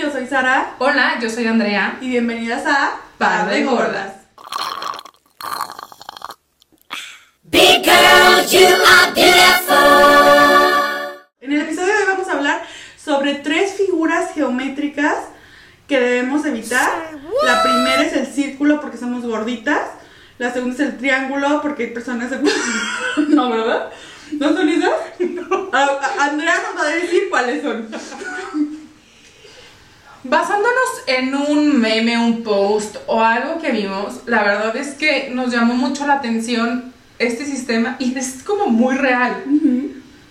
yo 0.00 0.10
soy 0.10 0.26
Sara 0.26 0.74
Hola, 0.78 1.18
yo 1.20 1.30
soy 1.30 1.46
Andrea. 1.46 1.98
y 2.00 2.08
bienvenidas 2.08 2.64
a 2.66 2.96
Par 3.18 3.48
de 3.48 3.64
Gordas. 3.64 4.12
Big 7.44 7.82
girl, 7.84 8.44
you 8.50 8.66
are 8.66 9.12
beautiful. 9.14 9.76
En 11.40 11.52
el 11.52 11.60
episodio 11.62 11.88
de 11.92 11.98
hoy 12.00 12.04
vamos 12.08 12.28
a 12.28 12.32
hablar 12.32 12.62
sobre 13.02 13.34
tres 13.36 13.74
figuras 13.74 14.32
geométricas 14.34 15.16
que 15.86 16.00
debemos 16.00 16.44
evitar. 16.46 17.10
La 17.44 17.62
primera 17.62 18.02
es 18.02 18.14
el 18.14 18.26
círculo 18.26 18.80
porque 18.80 18.96
somos 18.98 19.24
gorditas. 19.24 19.82
La 20.38 20.52
segunda 20.52 20.74
es 20.74 20.80
el 20.80 20.96
triángulo 20.98 21.60
porque 21.62 21.84
hay 21.84 21.90
personas... 21.90 22.30
no, 23.28 23.50
¿verdad? 23.50 23.90
¿No 24.32 24.52
son 24.52 24.68
esas? 24.68 24.90
A- 25.72 25.78
a- 25.82 26.24
Andrea 26.24 26.54
nos 26.72 26.82
va 26.82 26.88
a 26.88 26.94
decir 26.94 27.24
cuáles 27.30 27.62
son. 27.62 27.88
Basándonos 30.24 31.02
en 31.06 31.34
un 31.34 31.80
meme, 31.80 32.16
un 32.16 32.42
post 32.42 32.96
o 33.06 33.22
algo 33.22 33.60
que 33.60 33.72
vimos, 33.72 34.22
la 34.24 34.42
verdad 34.42 34.74
es 34.74 34.94
que 34.94 35.28
nos 35.30 35.52
llamó 35.52 35.74
mucho 35.74 36.06
la 36.06 36.14
atención 36.14 36.94
este 37.18 37.44
sistema 37.44 37.96
y 37.98 38.16
es 38.16 38.42
como 38.42 38.68
muy 38.68 38.96
real. 38.96 39.44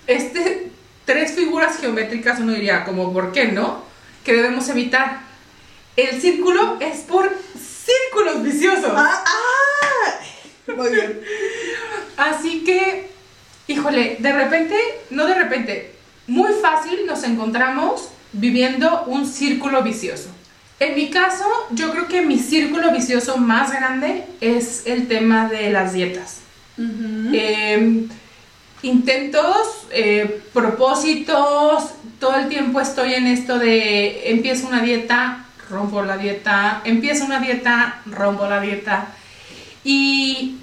Este, 0.07 0.71
tres 1.05 1.33
figuras 1.33 1.77
geométricas, 1.79 2.39
uno 2.39 2.53
diría, 2.53 2.85
como, 2.85 3.13
¿por 3.13 3.31
qué 3.31 3.45
no? 3.49 3.83
Que 4.23 4.33
debemos 4.33 4.67
evitar. 4.69 5.21
El 5.95 6.19
círculo 6.19 6.77
es 6.79 7.01
por 7.01 7.31
círculos 7.53 8.41
viciosos. 8.41 8.93
Ah, 8.95 9.23
ah. 9.27 10.73
Muy 10.75 10.89
bien. 10.89 11.21
Así 12.17 12.63
que, 12.63 13.11
híjole, 13.67 14.17
de 14.19 14.33
repente, 14.33 14.75
no 15.11 15.27
de 15.27 15.35
repente, 15.35 15.93
muy 16.25 16.51
fácil 16.53 17.05
nos 17.05 17.23
encontramos 17.23 18.09
viviendo 18.33 19.03
un 19.07 19.25
círculo 19.25 19.83
vicioso. 19.83 20.29
En 20.79 20.95
mi 20.95 21.09
caso, 21.09 21.45
yo 21.71 21.91
creo 21.91 22.07
que 22.07 22.21
mi 22.21 22.37
círculo 22.37 22.91
vicioso 22.91 23.37
más 23.37 23.71
grande 23.71 24.25
es 24.41 24.83
el 24.85 25.07
tema 25.07 25.47
de 25.47 25.69
las 25.69 25.93
dietas. 25.93 26.39
Eh, 26.77 28.07
intentos, 28.81 29.87
eh, 29.91 30.41
propósitos, 30.51 31.91
todo 32.19 32.35
el 32.35 32.49
tiempo 32.49 32.81
estoy 32.81 33.13
en 33.13 33.27
esto 33.27 33.59
de 33.59 34.31
empiezo 34.31 34.67
una 34.67 34.81
dieta, 34.81 35.45
rompo 35.69 36.01
la 36.01 36.17
dieta, 36.17 36.81
empiezo 36.83 37.25
una 37.25 37.39
dieta, 37.39 38.01
rompo 38.05 38.47
la 38.47 38.59
dieta. 38.59 39.07
Y 39.83 40.57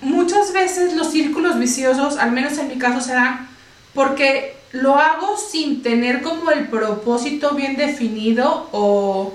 muchas 0.00 0.52
veces 0.52 0.94
los 0.94 1.10
círculos 1.10 1.58
viciosos, 1.58 2.16
al 2.16 2.32
menos 2.32 2.56
en 2.58 2.68
mi 2.68 2.78
caso, 2.78 3.00
se 3.00 3.12
dan 3.12 3.48
porque 3.94 4.59
lo 4.72 4.96
hago 4.96 5.36
sin 5.36 5.82
tener 5.82 6.22
como 6.22 6.50
el 6.50 6.68
propósito 6.68 7.54
bien 7.54 7.76
definido 7.76 8.68
o 8.72 9.34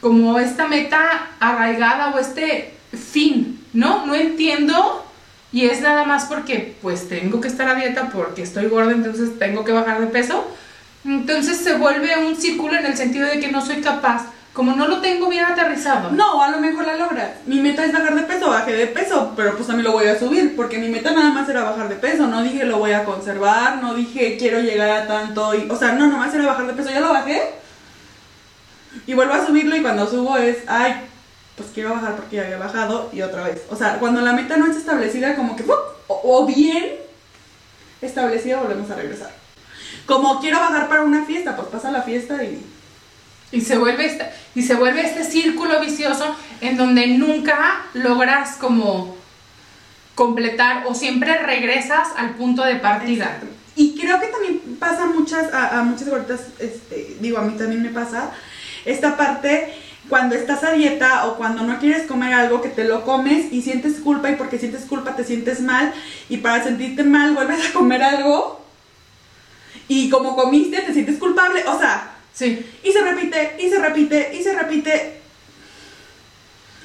como 0.00 0.38
esta 0.38 0.66
meta 0.66 1.30
arraigada 1.40 2.14
o 2.14 2.18
este 2.18 2.74
fin, 2.92 3.64
¿no? 3.72 4.06
No 4.06 4.14
entiendo 4.14 5.04
y 5.52 5.66
es 5.66 5.80
nada 5.80 6.04
más 6.04 6.26
porque 6.26 6.76
pues 6.80 7.08
tengo 7.08 7.40
que 7.40 7.48
estar 7.48 7.68
a 7.68 7.74
dieta 7.74 8.10
porque 8.10 8.42
estoy 8.42 8.66
gorda, 8.66 8.92
entonces 8.92 9.38
tengo 9.38 9.64
que 9.64 9.72
bajar 9.72 10.00
de 10.00 10.06
peso. 10.06 10.46
Entonces 11.04 11.58
se 11.58 11.76
vuelve 11.76 12.18
un 12.18 12.36
círculo 12.36 12.76
en 12.76 12.86
el 12.86 12.96
sentido 12.96 13.26
de 13.26 13.40
que 13.40 13.50
no 13.50 13.64
soy 13.64 13.76
capaz, 13.76 14.26
como 14.52 14.72
no 14.74 14.88
lo 14.88 15.00
tengo 15.00 15.28
bien 15.28 15.44
aterrizado. 15.44 16.10
No, 16.10 16.42
a 16.42 16.50
lo 16.50 16.58
mejor 16.58 16.86
la 16.86 16.96
logras. 16.96 17.30
Mi 17.46 17.60
meta 17.60 17.84
es 17.84 17.92
bajar 17.92 18.14
de 18.14 18.22
peso, 18.22 18.50
bajé 18.50 18.72
de 18.72 18.86
peso, 18.88 19.32
pero 19.36 19.54
pues 19.54 19.66
también 19.66 19.84
lo 19.84 19.92
voy 19.92 20.06
a 20.06 20.18
subir, 20.18 20.56
porque 20.56 20.78
mi 20.78 20.88
meta 20.88 21.12
nada 21.12 21.30
más 21.30 21.48
era 21.48 21.62
bajar 21.62 21.88
de 21.88 21.94
peso, 21.94 22.26
no 22.26 22.42
dije 22.42 22.64
lo 22.64 22.78
voy 22.78 22.92
a 22.92 23.04
conservar, 23.04 23.80
no 23.80 23.94
dije 23.94 24.36
quiero 24.38 24.60
llegar 24.60 24.90
a 24.90 25.06
tanto, 25.06 25.52
o 25.68 25.76
sea, 25.76 25.92
no, 25.92 26.06
nomás 26.08 26.34
era 26.34 26.46
bajar 26.46 26.66
de 26.66 26.72
peso, 26.72 26.90
ya 26.90 27.00
lo 27.00 27.12
bajé, 27.12 27.40
y 29.06 29.14
vuelvo 29.14 29.34
a 29.34 29.46
subirlo 29.46 29.76
y 29.76 29.82
cuando 29.82 30.08
subo 30.08 30.36
es, 30.36 30.58
ay, 30.66 30.94
pues 31.56 31.70
quiero 31.72 31.90
bajar 31.90 32.16
porque 32.16 32.36
ya 32.36 32.42
había 32.42 32.58
bajado, 32.58 33.08
y 33.12 33.22
otra 33.22 33.44
vez. 33.44 33.62
O 33.70 33.76
sea, 33.76 33.98
cuando 33.98 34.20
la 34.20 34.32
meta 34.32 34.56
no 34.56 34.66
está 34.66 34.78
establecida, 34.78 35.36
como 35.36 35.54
que, 35.54 35.64
o 36.08 36.46
bien 36.46 36.96
establecida, 38.02 38.60
volvemos 38.60 38.90
a 38.90 38.96
regresar. 38.96 39.30
Como 40.06 40.40
quiero 40.40 40.58
bajar 40.58 40.88
para 40.88 41.02
una 41.02 41.24
fiesta, 41.24 41.54
pues 41.54 41.68
pasa 41.68 41.90
la 41.92 42.02
fiesta 42.02 42.42
y... 42.42 42.64
Y 43.52 43.62
se 43.62 43.78
vuelve 43.78 44.06
este, 44.06 44.26
y 44.54 44.62
se 44.62 44.74
vuelve 44.74 45.02
este 45.02 45.24
círculo 45.24 45.80
vicioso 45.80 46.36
en 46.60 46.76
donde 46.76 47.06
nunca 47.08 47.82
logras 47.94 48.56
como 48.56 49.16
completar 50.14 50.84
o 50.86 50.94
siempre 50.94 51.38
regresas 51.38 52.08
al 52.16 52.34
punto 52.34 52.64
de 52.64 52.76
partida. 52.76 53.38
Y 53.74 53.98
creo 53.98 54.20
que 54.20 54.26
también 54.26 54.60
pasa 54.78 55.06
muchas, 55.06 55.52
a, 55.52 55.80
a 55.80 55.82
muchas 55.82 56.08
gorditas, 56.08 56.40
este, 56.58 57.16
digo, 57.20 57.38
a 57.38 57.42
mí 57.42 57.56
también 57.56 57.82
me 57.82 57.88
pasa, 57.88 58.30
esta 58.84 59.16
parte 59.16 59.72
cuando 60.08 60.34
estás 60.34 60.64
a 60.64 60.72
dieta 60.72 61.26
o 61.26 61.36
cuando 61.36 61.62
no 61.62 61.78
quieres 61.78 62.06
comer 62.06 62.34
algo 62.34 62.60
que 62.60 62.68
te 62.68 62.84
lo 62.84 63.04
comes 63.04 63.52
y 63.52 63.62
sientes 63.62 64.00
culpa 64.00 64.30
y 64.30 64.34
porque 64.34 64.58
sientes 64.58 64.82
culpa 64.82 65.14
te 65.14 65.24
sientes 65.24 65.60
mal 65.60 65.92
y 66.28 66.38
para 66.38 66.62
sentirte 66.62 67.04
mal 67.04 67.32
vuelves 67.32 67.70
a 67.70 67.72
comer 67.72 68.02
algo 68.02 68.60
y 69.86 70.10
como 70.10 70.36
comiste 70.36 70.80
te 70.82 70.92
sientes 70.92 71.18
culpable, 71.18 71.64
o 71.66 71.78
sea, 71.78 72.10
Sí. 72.32 72.64
y 72.82 72.92
se 72.92 73.00
repite, 73.02 73.56
y 73.58 73.68
se 73.68 73.78
repite, 73.78 74.30
y 74.34 74.42
se 74.42 74.58
repite. 74.58 75.20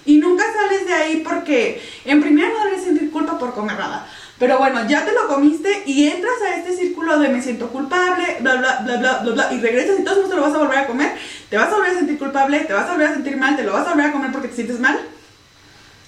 Y 0.06 0.17
nunca 0.17 0.44
sales 0.53 0.85
de 0.85 0.94
ahí 0.94 1.23
porque 1.28 1.81
en 2.06 2.22
primera 2.22 2.50
no 2.50 2.66
debes 2.66 2.83
sentir 2.83 3.09
culpa 3.11 3.39
por 3.39 3.53
comer 3.53 3.78
nada. 3.78 4.07
Pero 4.38 4.57
bueno, 4.57 4.88
ya 4.88 5.06
te 5.06 5.13
lo 5.13 5.28
comiste 5.28 5.83
y 5.85 6.07
entras 6.07 6.33
a 6.45 6.57
este 6.57 6.75
círculo 6.75 7.17
de 7.19 7.29
me 7.29 7.41
siento 7.41 7.69
culpable, 7.69 8.38
bla, 8.41 8.56
bla, 8.56 8.81
bla, 8.83 8.97
bla, 8.97 9.19
bla, 9.19 9.33
bla, 9.33 9.53
y 9.53 9.61
regresas 9.61 10.00
y 10.00 10.03
todo 10.03 10.19
eso 10.19 10.29
te 10.29 10.35
lo 10.35 10.41
vas 10.41 10.53
a 10.53 10.57
volver 10.57 10.78
a 10.79 10.88
comer, 10.88 11.16
te 11.50 11.57
vas 11.57 11.69
a 11.69 11.75
volver 11.75 11.91
a 11.91 11.95
sentir 11.95 12.19
culpable, 12.19 12.59
te 12.59 12.73
vas 12.73 12.89
a 12.89 12.91
volver 12.91 13.07
a 13.07 13.13
sentir 13.13 13.38
mal, 13.38 13.56
te 13.56 13.63
lo 13.63 13.72
vas 13.72 13.88
a 13.88 13.91
volver 13.91 14.07
a 14.07 14.12
comer 14.12 14.31
porque 14.33 14.50
te 14.50 14.56
sientes 14.56 14.79
mal 14.79 15.00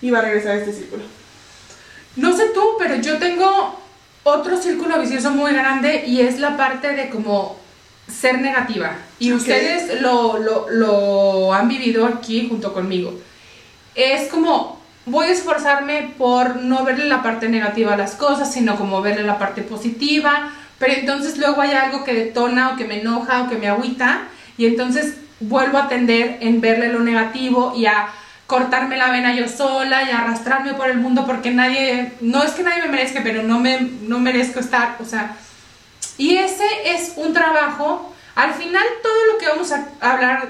y 0.01 0.11
va 0.11 0.19
a 0.19 0.23
regresar 0.23 0.51
a 0.51 0.55
este 0.57 0.73
círculo. 0.73 1.03
No 2.17 2.35
sé 2.35 2.49
tú, 2.53 2.61
pero 2.77 2.95
yo 2.95 3.17
tengo 3.17 3.79
otro 4.23 4.57
círculo 4.61 4.99
vicioso 4.99 5.31
muy 5.31 5.53
grande 5.53 6.03
y 6.05 6.19
es 6.19 6.39
la 6.39 6.57
parte 6.57 6.93
de 6.93 7.09
como 7.09 7.57
ser 8.07 8.40
negativa. 8.40 8.95
Y 9.19 9.34
ustedes 9.34 10.01
lo, 10.01 10.38
lo, 10.38 10.69
lo 10.69 11.53
han 11.53 11.68
vivido 11.68 12.06
aquí 12.06 12.47
junto 12.47 12.73
conmigo. 12.73 13.13
Es 13.95 14.29
como, 14.29 14.81
voy 15.06 15.28
a 15.28 15.31
esforzarme 15.31 16.13
por 16.17 16.57
no 16.57 16.84
verle 16.84 17.06
la 17.06 17.23
parte 17.23 17.50
negativa 17.50 17.94
a 17.94 17.97
las 17.97 18.16
cosas, 18.16 18.53
sino 18.53 18.75
como 18.75 19.01
verle 19.01 19.23
la 19.23 19.40
parte 19.40 19.62
positiva. 19.62 20.51
Pero 20.79 20.94
entonces 20.94 21.38
luego 21.38 21.62
hay 21.62 21.72
algo 21.72 22.03
que 22.03 22.13
detona 22.13 22.69
o 22.69 22.78
que 22.78 22.85
me 22.85 23.01
enoja 23.01 23.44
o 23.44 23.50
que 23.50 23.57
me 23.57 23.67
agüita. 23.67 24.28
Y 24.57 24.67
entonces 24.67 25.16
vuelvo 25.40 25.78
a 25.78 25.88
tender 25.88 26.38
en 26.41 26.62
verle 26.62 26.91
lo 26.91 27.00
negativo 27.00 27.73
y 27.75 27.85
a 27.85 28.07
cortarme 28.47 28.97
la 28.97 29.12
vena 29.12 29.35
yo 29.35 29.47
sola 29.50 30.03
y 30.03 30.12
a 30.12 30.19
arrastrarme 30.19 30.73
por 30.73 30.90
el 30.90 30.97
mundo 30.97 31.25
porque 31.25 31.51
nadie, 31.51 32.13
no 32.22 32.44
es 32.44 32.51
que 32.51 32.63
nadie 32.63 32.84
me 32.84 32.90
merezca, 32.90 33.22
pero 33.22 33.44
no 33.44 33.59
me 33.59 33.81
no 34.03 34.19
merezco 34.19 34.59
estar, 34.59 34.96
o 35.00 35.06
sea, 35.06 35.35
y 36.17 36.38
ese 36.38 36.66
es 36.85 37.13
un 37.16 37.33
trabajo, 37.33 38.13
al 38.35 38.53
final 38.53 38.83
todo 39.03 39.25
lo 39.33 39.38
que 39.38 39.47
vamos 39.47 39.72
a 39.72 39.88
hablar 40.01 40.50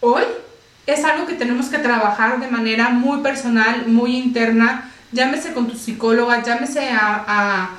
hoy 0.00 0.22
es 0.86 1.04
algo 1.04 1.26
que 1.26 1.34
tenemos 1.34 1.66
que 1.66 1.78
trabajar 1.78 2.40
de 2.40 2.48
manera 2.48 2.88
muy 2.90 3.20
personal, 3.20 3.86
muy 3.86 4.16
interna, 4.16 4.90
llámese 5.12 5.52
con 5.52 5.68
tu 5.68 5.76
psicóloga, 5.76 6.42
llámese 6.42 6.88
a, 6.90 7.24
a- 7.26 7.70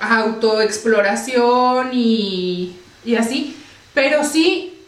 a 0.00 0.18
autoexploración 0.18 1.90
y, 1.92 2.76
y 3.04 3.16
así, 3.16 3.56
pero 3.94 4.22
sí, 4.24 4.78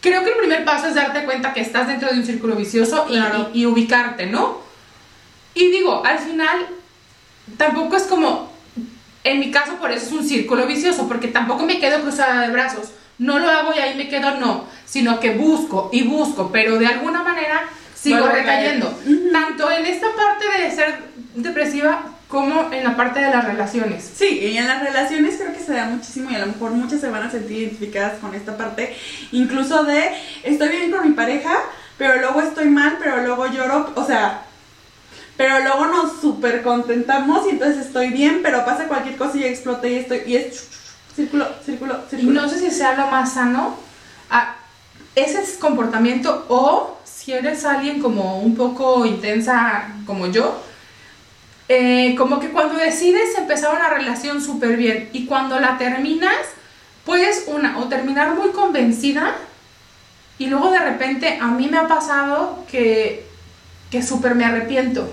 creo 0.00 0.22
que 0.22 0.30
el 0.30 0.36
primer 0.36 0.64
paso 0.64 0.86
es 0.86 0.94
darte 0.94 1.24
cuenta 1.24 1.52
que 1.52 1.60
estás 1.62 1.88
dentro 1.88 2.08
de 2.10 2.18
un 2.20 2.24
círculo 2.26 2.54
vicioso 2.54 3.06
y- 3.08 3.12
Claro. 3.14 3.50
y, 3.52 3.62
y 3.62 3.66
ubicarte, 3.66 4.26
¿no? 4.26 4.58
Y 5.54 5.70
digo, 5.70 6.04
al 6.04 6.18
final, 6.18 6.66
tampoco 7.56 7.96
es 7.96 8.04
como, 8.04 8.52
en 9.26 9.40
mi 9.40 9.50
caso 9.50 9.76
por 9.76 9.90
eso 9.90 10.06
es 10.06 10.12
un 10.12 10.26
círculo 10.26 10.66
vicioso, 10.66 11.08
porque 11.08 11.28
tampoco 11.28 11.64
me 11.64 11.78
quedo 11.78 12.02
cruzada 12.02 12.42
de 12.42 12.52
brazos, 12.52 12.90
no 13.18 13.38
lo 13.38 13.48
hago 13.48 13.72
y 13.74 13.78
ahí 13.78 13.96
me 13.96 14.08
quedo, 14.08 14.38
no, 14.38 14.64
sino 14.84 15.20
que 15.20 15.32
busco 15.32 15.90
y 15.92 16.02
busco, 16.02 16.50
pero 16.52 16.78
de 16.78 16.86
alguna 16.86 17.22
manera 17.22 17.62
sigo 17.94 18.26
recayendo, 18.26 18.94
tanto 19.32 19.70
en 19.70 19.86
esta 19.86 20.06
parte 20.14 20.62
de 20.62 20.70
ser 20.70 20.98
depresiva 21.34 22.12
como 22.28 22.72
en 22.72 22.84
la 22.84 22.96
parte 22.96 23.20
de 23.20 23.30
las 23.30 23.44
relaciones. 23.44 24.10
Sí, 24.14 24.40
y 24.40 24.56
en 24.56 24.66
las 24.66 24.82
relaciones 24.82 25.36
creo 25.36 25.52
que 25.52 25.60
se 25.60 25.72
da 25.72 25.86
muchísimo 25.86 26.30
y 26.30 26.34
a 26.34 26.40
lo 26.40 26.46
mejor 26.46 26.72
muchas 26.72 27.00
se 27.00 27.08
van 27.08 27.22
a 27.22 27.30
sentir 27.30 27.58
identificadas 27.58 28.18
con 28.20 28.34
esta 28.34 28.56
parte, 28.56 28.96
incluso 29.32 29.84
de 29.84 30.10
estoy 30.42 30.68
bien 30.68 30.90
con 30.90 31.08
mi 31.08 31.14
pareja, 31.14 31.56
pero 31.98 32.20
luego 32.20 32.42
estoy 32.42 32.68
mal, 32.68 32.98
pero 33.02 33.22
luego 33.22 33.46
lloro, 33.46 33.92
o 33.94 34.04
sea, 34.04 34.42
pero 35.36 35.60
luego 35.60 35.86
nos 35.86 36.20
súper 36.20 36.62
contentamos 36.62 37.46
y 37.46 37.50
entonces 37.50 37.86
estoy 37.86 38.10
bien, 38.10 38.40
pero 38.42 38.64
pasa 38.64 38.88
cualquier 38.88 39.16
cosa 39.16 39.36
y 39.36 39.44
explota 39.44 39.86
y 39.86 39.96
estoy, 39.96 40.22
y 40.26 40.36
es 40.36 40.68
círculo, 41.14 41.46
círculo, 41.64 42.00
círculo. 42.08 42.42
no 42.42 42.48
sé 42.48 42.58
si 42.58 42.70
sea 42.70 42.94
lo 42.94 43.06
más 43.08 43.34
sano 43.34 43.76
a 44.30 44.56
ese 45.14 45.40
es 45.40 45.56
comportamiento 45.56 46.44
o 46.48 46.98
si 47.04 47.32
eres 47.32 47.64
alguien 47.64 48.00
como 48.00 48.38
un 48.38 48.54
poco 48.54 49.06
intensa 49.06 49.88
como 50.06 50.26
yo, 50.26 50.62
eh, 51.68 52.14
como 52.16 52.38
que 52.38 52.50
cuando 52.50 52.74
decides 52.74 53.36
empezar 53.36 53.74
una 53.74 53.88
relación 53.88 54.40
súper 54.40 54.76
bien 54.76 55.08
y 55.12 55.26
cuando 55.26 55.58
la 55.58 55.78
terminas, 55.78 56.36
puedes 57.04 57.44
una 57.48 57.78
o 57.78 57.84
terminar 57.84 58.34
muy 58.34 58.50
convencida 58.50 59.34
y 60.38 60.46
luego 60.46 60.70
de 60.70 60.78
repente 60.78 61.38
a 61.40 61.46
mí 61.46 61.68
me 61.68 61.78
ha 61.78 61.88
pasado 61.88 62.64
que, 62.70 63.26
que 63.90 64.02
súper 64.02 64.34
me 64.34 64.44
arrepiento. 64.44 65.10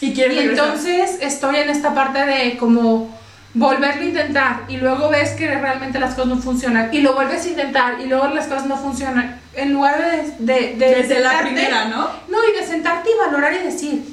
Y 0.00 0.06
Y 0.18 0.38
entonces 0.38 1.18
estoy 1.20 1.56
en 1.56 1.68
esta 1.70 1.94
parte 1.94 2.24
de 2.24 2.56
como 2.56 3.18
volverlo 3.52 4.02
a 4.02 4.04
intentar 4.04 4.60
y 4.68 4.76
luego 4.76 5.08
ves 5.10 5.30
que 5.32 5.46
realmente 5.52 5.98
las 5.98 6.14
cosas 6.14 6.28
no 6.28 6.38
funcionan 6.40 6.88
y 6.94 7.00
lo 7.00 7.14
vuelves 7.14 7.44
a 7.44 7.48
intentar 7.48 8.00
y 8.00 8.06
luego 8.06 8.28
las 8.28 8.46
cosas 8.46 8.66
no 8.66 8.76
funcionan. 8.76 9.40
En 9.54 9.72
lugar 9.72 9.98
de... 10.00 10.34
de, 10.38 10.76
de 10.76 10.94
Desde 10.94 11.20
la 11.20 11.32
sentarte- 11.32 11.42
primera, 11.42 11.84
¿no? 11.86 12.08
No, 12.28 12.38
y 12.48 12.58
de 12.60 12.66
sentarte 12.66 13.10
y 13.10 13.18
valorar 13.18 13.52
y 13.54 13.58
decir, 13.58 14.04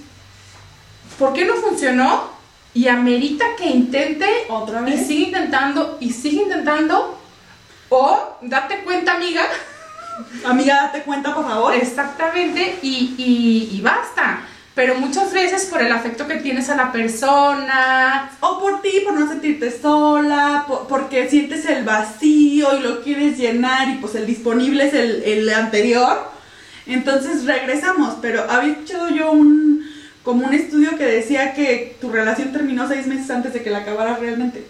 ¿por 1.19 1.33
qué 1.33 1.45
no 1.45 1.53
funcionó? 1.55 2.35
Y 2.73 2.87
amerita 2.89 3.45
que 3.57 3.65
intente 3.67 4.27
Otra 4.49 4.81
y 4.81 4.91
vez. 4.91 5.07
sigue 5.07 5.25
intentando 5.27 5.97
y 5.99 6.11
sigue 6.11 6.43
intentando. 6.43 7.17
O 7.89 8.37
date 8.41 8.79
cuenta, 8.83 9.13
amiga, 9.13 9.41
Amiga, 10.45 10.75
date 10.83 11.03
cuenta, 11.03 11.33
por 11.33 11.47
favor. 11.47 11.73
exactamente, 11.73 12.77
y, 12.81 13.13
y, 13.17 13.77
y 13.77 13.81
basta. 13.81 14.41
Pero 14.77 14.93
muchas 14.95 15.33
veces 15.33 15.65
por 15.65 15.81
el 15.81 15.91
afecto 15.91 16.27
que 16.27 16.35
tienes 16.35 16.69
a 16.69 16.75
la 16.77 16.91
persona, 16.91 18.29
O 18.41 18.59
por 18.59 18.81
ti, 18.83 19.01
por 19.03 19.13
no 19.19 19.27
sentirte 19.27 19.71
sola, 19.71 20.65
po- 20.67 20.85
porque 20.87 21.27
sientes 21.29 21.65
el 21.65 21.83
vacío 21.83 22.77
y 22.77 22.83
lo 22.83 23.01
quieres 23.01 23.39
llenar 23.39 23.89
y 23.89 23.95
pues 23.95 24.13
el 24.13 24.27
disponible 24.27 24.85
es 24.85 24.93
el, 24.93 25.23
el 25.23 25.49
anterior. 25.49 26.29
Entonces 26.85 27.45
regresamos, 27.45 28.17
pero 28.21 28.45
había 28.49 28.73
escuchado 28.73 29.09
yo 29.09 29.31
un 29.31 29.83
como 30.23 30.45
un 30.45 30.53
estudio 30.53 30.95
que 30.97 31.05
decía 31.05 31.53
que 31.55 31.95
tu 31.99 32.11
relación 32.11 32.51
terminó 32.51 32.87
seis 32.87 33.07
meses 33.07 33.31
antes 33.31 33.53
de 33.53 33.63
que 33.63 33.71
la 33.71 33.79
acabaras 33.79 34.19
realmente. 34.19 34.63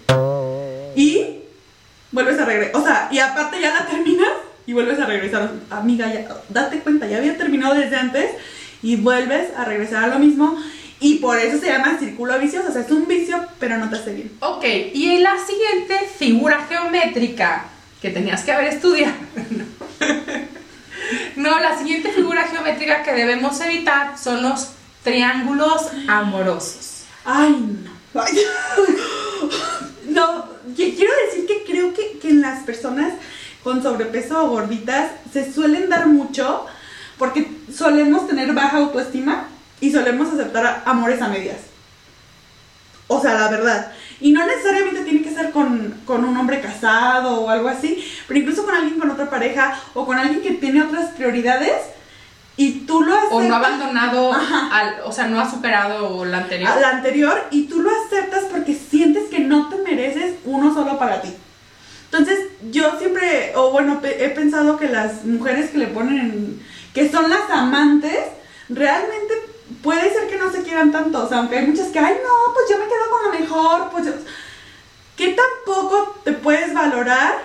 Y 0.95 1.39
vuelves 2.13 2.39
a 2.39 2.45
regresar, 2.45 2.75
o 2.81 2.83
sea, 2.83 3.09
y 3.11 3.19
aparte 3.19 3.59
ya 3.59 3.73
la 3.73 3.85
terminas 3.87 4.29
y 4.65 4.71
vuelves 4.73 4.99
a 4.99 5.05
regresar. 5.05 5.51
Amiga, 5.69 6.11
ya, 6.13 6.27
date 6.47 6.79
cuenta, 6.79 7.07
ya 7.07 7.17
había 7.17 7.37
terminado 7.37 7.73
desde 7.75 7.97
antes 7.97 8.31
y 8.83 8.95
vuelves 8.95 9.49
a 9.57 9.65
regresar 9.65 10.03
a 10.03 10.07
lo 10.07 10.19
mismo. 10.19 10.57
Y 10.99 11.15
por 11.19 11.37
eso 11.39 11.59
se 11.59 11.67
llama 11.67 11.97
círculo 11.99 12.39
vicioso, 12.39 12.69
o 12.69 12.71
sea, 12.71 12.81
es 12.81 12.89
un 12.91 13.07
vicio, 13.07 13.39
pero 13.59 13.77
no 13.77 13.87
te 13.89 13.97
hace 13.97 14.13
bien. 14.13 14.31
Ok, 14.39 14.63
y 14.93 15.09
en 15.15 15.23
la 15.23 15.35
siguiente 15.45 15.95
figura 16.17 16.65
geométrica 16.67 17.65
que 18.01 18.09
tenías 18.09 18.43
que 18.43 18.51
haber 18.51 18.73
estudiado. 18.73 19.13
No, 21.37 21.59
la 21.59 21.77
siguiente 21.77 22.11
figura 22.11 22.43
geométrica 22.47 23.03
que 23.03 23.13
debemos 23.13 23.61
evitar 23.61 24.17
son 24.17 24.41
los 24.43 24.69
triángulos 25.03 25.83
amorosos. 26.07 27.03
Ay, 27.23 27.55
no. 28.13 28.21
Ay. 28.21 28.33
No, 30.09 30.45
qui- 30.75 30.95
quiero 30.95 31.11
decir 31.27 31.45
que 31.45 31.63
creo 31.71 31.93
que, 31.93 32.17
que 32.19 32.29
en 32.29 32.41
las 32.41 32.63
personas 32.63 33.13
con 33.63 33.83
sobrepeso 33.83 34.43
o 34.45 34.49
gorditas 34.49 35.11
se 35.31 35.51
suelen 35.53 35.89
dar 35.89 36.07
mucho 36.07 36.65
porque 37.17 37.47
solemos 37.73 38.27
tener 38.27 38.53
baja 38.53 38.77
autoestima 38.77 39.47
y 39.79 39.91
solemos 39.91 40.33
aceptar 40.33 40.83
amores 40.85 41.21
a 41.21 41.27
medias. 41.27 41.57
O 43.07 43.21
sea, 43.21 43.35
la 43.35 43.47
verdad. 43.49 43.91
Y 44.19 44.31
no 44.31 44.45
necesariamente 44.45 45.03
tiene 45.03 45.21
que 45.21 45.33
ser 45.33 45.51
con, 45.51 46.01
con 46.05 46.25
un 46.25 46.35
hombre 46.35 46.59
casado 46.59 47.41
o 47.41 47.49
algo 47.49 47.69
así, 47.69 48.03
pero 48.27 48.39
incluso 48.39 48.65
con 48.65 48.75
alguien 48.75 48.99
con 48.99 49.11
otra 49.11 49.29
pareja 49.29 49.79
o 49.93 50.05
con 50.05 50.17
alguien 50.17 50.41
que 50.41 50.51
tiene 50.51 50.81
otras 50.81 51.11
prioridades 51.11 51.73
y 52.57 52.79
tú 52.87 53.03
lo 53.03 53.13
aceptas. 53.13 53.33
O 53.33 53.43
no 53.43 53.55
ha 53.55 53.59
abandonado, 53.59 54.33
al, 54.33 55.01
o 55.05 55.11
sea, 55.11 55.27
no 55.27 55.39
ha 55.39 55.49
superado 55.49 56.25
la 56.25 56.39
anterior. 56.39 56.71
la 56.81 56.89
anterior 56.89 57.45
y 57.51 57.65
tú 57.65 57.81
lo 57.81 57.91
aceptas 57.91 58.45
porque 58.45 58.73
sientes 58.73 59.29
que 59.29 59.39
no 59.39 59.69
te 59.69 59.77
mereces 59.77 60.35
uno 60.43 60.73
solo 60.73 60.97
para 60.97 61.21
ti. 61.21 61.29
Entonces, 62.05 62.39
yo 62.71 62.97
siempre, 62.97 63.53
o 63.55 63.71
bueno, 63.71 64.01
he 64.03 64.29
pensado 64.29 64.77
que 64.77 64.87
las 64.87 65.25
mujeres 65.25 65.69
que 65.69 65.77
le 65.77 65.87
ponen, 65.87 66.59
que 66.97 67.11
son 67.11 67.29
las 67.29 67.47
amantes, 67.51 68.17
realmente 68.69 69.31
puede 69.83 70.11
ser 70.11 70.27
que 70.27 70.37
no 70.37 70.51
se 70.51 70.63
quieran 70.63 70.91
tanto. 70.91 71.23
O 71.23 71.29
sea, 71.29 71.37
aunque 71.37 71.59
hay 71.59 71.67
muchas 71.67 71.89
que, 71.89 71.99
ay, 71.99 72.15
no, 72.23 72.53
pues 72.55 72.65
yo 72.71 72.79
me 72.79 72.85
quedo 72.85 73.11
con 73.11 73.23
lo 73.23 73.39
mejor, 73.39 73.91
pues 73.91 74.05
yo... 74.07 74.13
¿Qué 75.15 75.35
tampoco 75.35 76.15
te 76.23 76.31
puedes 76.31 76.73
valorar 76.73 77.35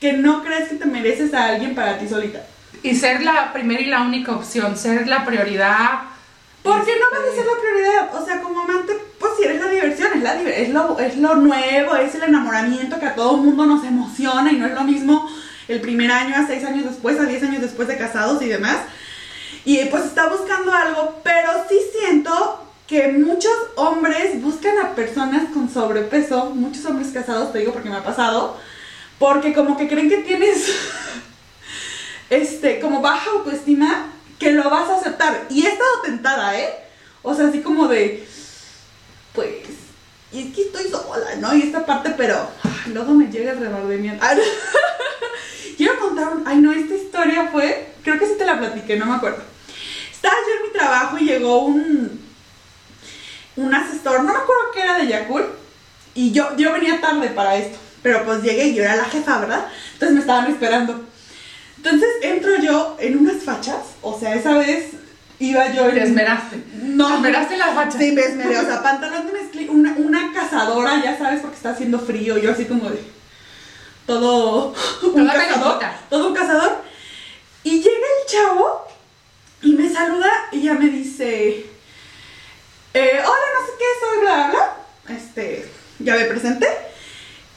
que 0.00 0.14
no 0.14 0.42
crees 0.42 0.70
que 0.70 0.76
te 0.76 0.86
mereces 0.86 1.34
a 1.34 1.48
alguien 1.48 1.74
para 1.74 1.98
ti 1.98 2.08
solita? 2.08 2.46
Y 2.82 2.94
ser 2.94 3.22
la 3.22 3.52
primera 3.52 3.82
y 3.82 3.86
la 3.86 4.00
única 4.00 4.32
opción, 4.32 4.74
ser 4.74 5.06
la 5.06 5.26
prioridad. 5.26 6.04
Porque 6.62 6.92
no 6.96 7.04
Este, 7.04 7.18
vas 7.18 7.28
a 7.30 7.36
ser 7.36 7.44
la 7.44 7.60
prioridad, 7.60 8.14
o 8.14 8.24
sea, 8.24 8.40
como 8.40 8.62
amante, 8.62 8.94
pues 9.20 9.32
si 9.36 9.44
eres 9.44 9.60
la 9.60 9.68
diversión, 9.68 10.12
es, 10.14 10.22
la, 10.22 10.40
es, 10.40 10.70
lo, 10.70 10.98
es 10.98 11.18
lo 11.18 11.34
nuevo, 11.34 11.94
es 11.96 12.14
el 12.14 12.22
enamoramiento 12.22 12.98
que 12.98 13.04
a 13.04 13.14
todo 13.14 13.36
mundo 13.36 13.66
nos 13.66 13.84
emociona 13.84 14.50
y 14.50 14.56
no 14.56 14.64
es 14.64 14.72
lo 14.72 14.84
mismo 14.84 15.28
el 15.68 15.80
primer 15.80 16.10
año 16.10 16.36
a 16.36 16.46
seis 16.46 16.64
años 16.64 16.84
después, 16.84 17.18
a 17.18 17.24
diez 17.24 17.42
años 17.42 17.62
después 17.62 17.88
de 17.88 17.96
casados 17.96 18.42
y 18.42 18.48
demás. 18.48 18.78
Y 19.64 19.82
pues 19.86 20.04
está 20.04 20.28
buscando 20.28 20.72
algo, 20.72 21.20
pero 21.22 21.50
sí 21.68 21.78
siento 21.98 22.60
que 22.86 23.08
muchos 23.08 23.52
hombres 23.76 24.42
buscan 24.42 24.78
a 24.78 24.94
personas 24.94 25.44
con 25.54 25.70
sobrepeso, 25.70 26.50
muchos 26.50 26.84
hombres 26.84 27.08
casados, 27.12 27.52
te 27.52 27.60
digo 27.60 27.72
porque 27.72 27.88
me 27.88 27.96
ha 27.96 28.04
pasado, 28.04 28.58
porque 29.18 29.54
como 29.54 29.76
que 29.78 29.88
creen 29.88 30.10
que 30.10 30.18
tienes 30.18 30.70
este, 32.30 32.80
como 32.80 33.00
baja 33.00 33.30
autoestima, 33.30 34.10
que 34.38 34.52
lo 34.52 34.68
vas 34.68 34.90
a 34.90 34.96
aceptar. 34.96 35.46
Y 35.48 35.64
he 35.64 35.68
estado 35.68 36.02
tentada, 36.04 36.58
¿eh? 36.58 36.74
O 37.22 37.34
sea, 37.34 37.48
así 37.48 37.60
como 37.60 37.88
de, 37.88 38.26
pues, 39.32 39.48
y 40.34 40.48
es 40.48 40.54
que 40.54 40.62
estoy 40.62 40.90
sola, 40.90 41.36
¿no? 41.38 41.54
Y 41.54 41.62
esta 41.62 41.86
parte, 41.86 42.12
pero 42.16 42.50
ay, 42.64 42.92
luego 42.92 43.14
me 43.14 43.28
llega 43.28 43.52
el 43.52 43.60
remordimiento. 43.60 44.24
Ay, 44.26 44.38
Quiero 45.76 45.98
contar 45.98 46.28
un, 46.36 46.46
ay 46.46 46.58
no, 46.58 46.72
esta 46.72 46.94
historia 46.94 47.48
fue, 47.52 47.94
creo 48.02 48.18
que 48.18 48.26
sí 48.26 48.32
te 48.36 48.44
la 48.44 48.58
platiqué, 48.58 48.96
no 48.96 49.06
me 49.06 49.14
acuerdo. 49.14 49.42
Estaba 50.12 50.34
yo 50.46 50.56
en 50.56 50.62
mi 50.66 50.76
trabajo 50.76 51.18
y 51.18 51.24
llegó 51.24 51.64
un, 51.64 52.20
un 53.56 53.74
asesor, 53.74 54.24
no 54.24 54.32
me 54.32 54.38
acuerdo 54.38 54.72
qué 54.74 54.82
era 54.82 54.98
de 54.98 55.06
Yakult, 55.06 55.46
y 56.14 56.32
yo, 56.32 56.56
yo 56.56 56.72
venía 56.72 57.00
tarde 57.00 57.28
para 57.28 57.56
esto, 57.56 57.78
pero 58.02 58.24
pues 58.24 58.42
llegué 58.42 58.66
y 58.66 58.74
yo 58.74 58.82
era 58.82 58.96
la 58.96 59.04
jefa, 59.04 59.38
¿verdad? 59.38 59.68
Entonces 59.92 60.14
me 60.14 60.20
estaban 60.20 60.50
esperando. 60.50 61.04
Entonces 61.76 62.08
entro 62.22 62.56
yo 62.60 62.96
en 62.98 63.18
unas 63.18 63.42
fachas, 63.42 63.82
o 64.02 64.18
sea, 64.18 64.34
esa 64.34 64.58
vez 64.58 64.92
iba 65.50 65.72
yo 65.72 65.88
en... 65.88 65.94
Te 65.94 66.02
esmeraste. 66.04 66.62
No. 66.82 67.08
Te 67.08 67.14
esmeraste 67.14 67.54
en 67.54 67.60
las 67.60 67.74
fachas. 67.74 67.96
Sí, 67.98 68.12
me 68.12 68.22
esmeré, 68.22 68.58
o 68.58 68.64
sea, 68.64 68.82
pantalón 68.82 69.26
de 69.26 69.32
mezclilla, 69.32 69.70
una, 69.72 69.94
una 69.96 70.32
cazadora, 70.32 71.02
ya 71.02 71.16
sabes, 71.18 71.40
porque 71.40 71.56
está 71.56 71.70
haciendo 71.70 71.98
frío, 71.98 72.38
yo 72.38 72.52
así 72.52 72.64
como 72.66 72.90
de... 72.90 73.14
Todo 74.06 74.74
un 75.02 75.12
Toda 75.14 75.32
cazador, 75.32 75.80
todo 76.10 76.28
un 76.28 76.34
cazador. 76.34 76.82
Y 77.62 77.78
llega 77.78 77.88
el 77.90 78.30
chavo 78.30 78.86
y 79.62 79.72
me 79.72 79.88
saluda 79.88 80.30
y 80.52 80.60
ya 80.62 80.74
me 80.74 80.88
dice, 80.88 81.66
eh, 82.92 83.12
hola, 83.18 83.46
no 83.54 83.66
sé 83.66 83.72
qué, 83.78 83.84
soy 84.00 84.20
bla, 84.20 84.34
bla, 84.34 84.48
bla. 84.50 85.16
Este, 85.16 85.66
ya 86.00 86.16
me 86.16 86.24
presenté. 86.26 86.68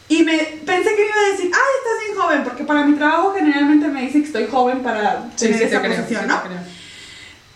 Y 0.08 0.24
me 0.24 0.38
pensé 0.38 0.96
que 0.96 1.02
me 1.04 1.10
iba 1.10 1.20
a 1.20 1.32
decir, 1.32 1.52
ay, 1.54 1.74
estás 1.80 2.06
bien 2.06 2.18
joven, 2.18 2.44
porque 2.46 2.64
para 2.64 2.86
mi 2.86 2.96
trabajo 2.96 3.34
generalmente 3.34 3.90
me 3.90 4.04
dicen 4.04 4.22
que 4.22 4.28
estoy 4.28 4.48
joven 4.48 4.82
para 4.82 5.30
Sí, 5.36 5.48
tener 5.48 5.58
sí, 5.60 5.64
esa 5.66 5.82
te 5.82 5.90
posición. 5.90 6.28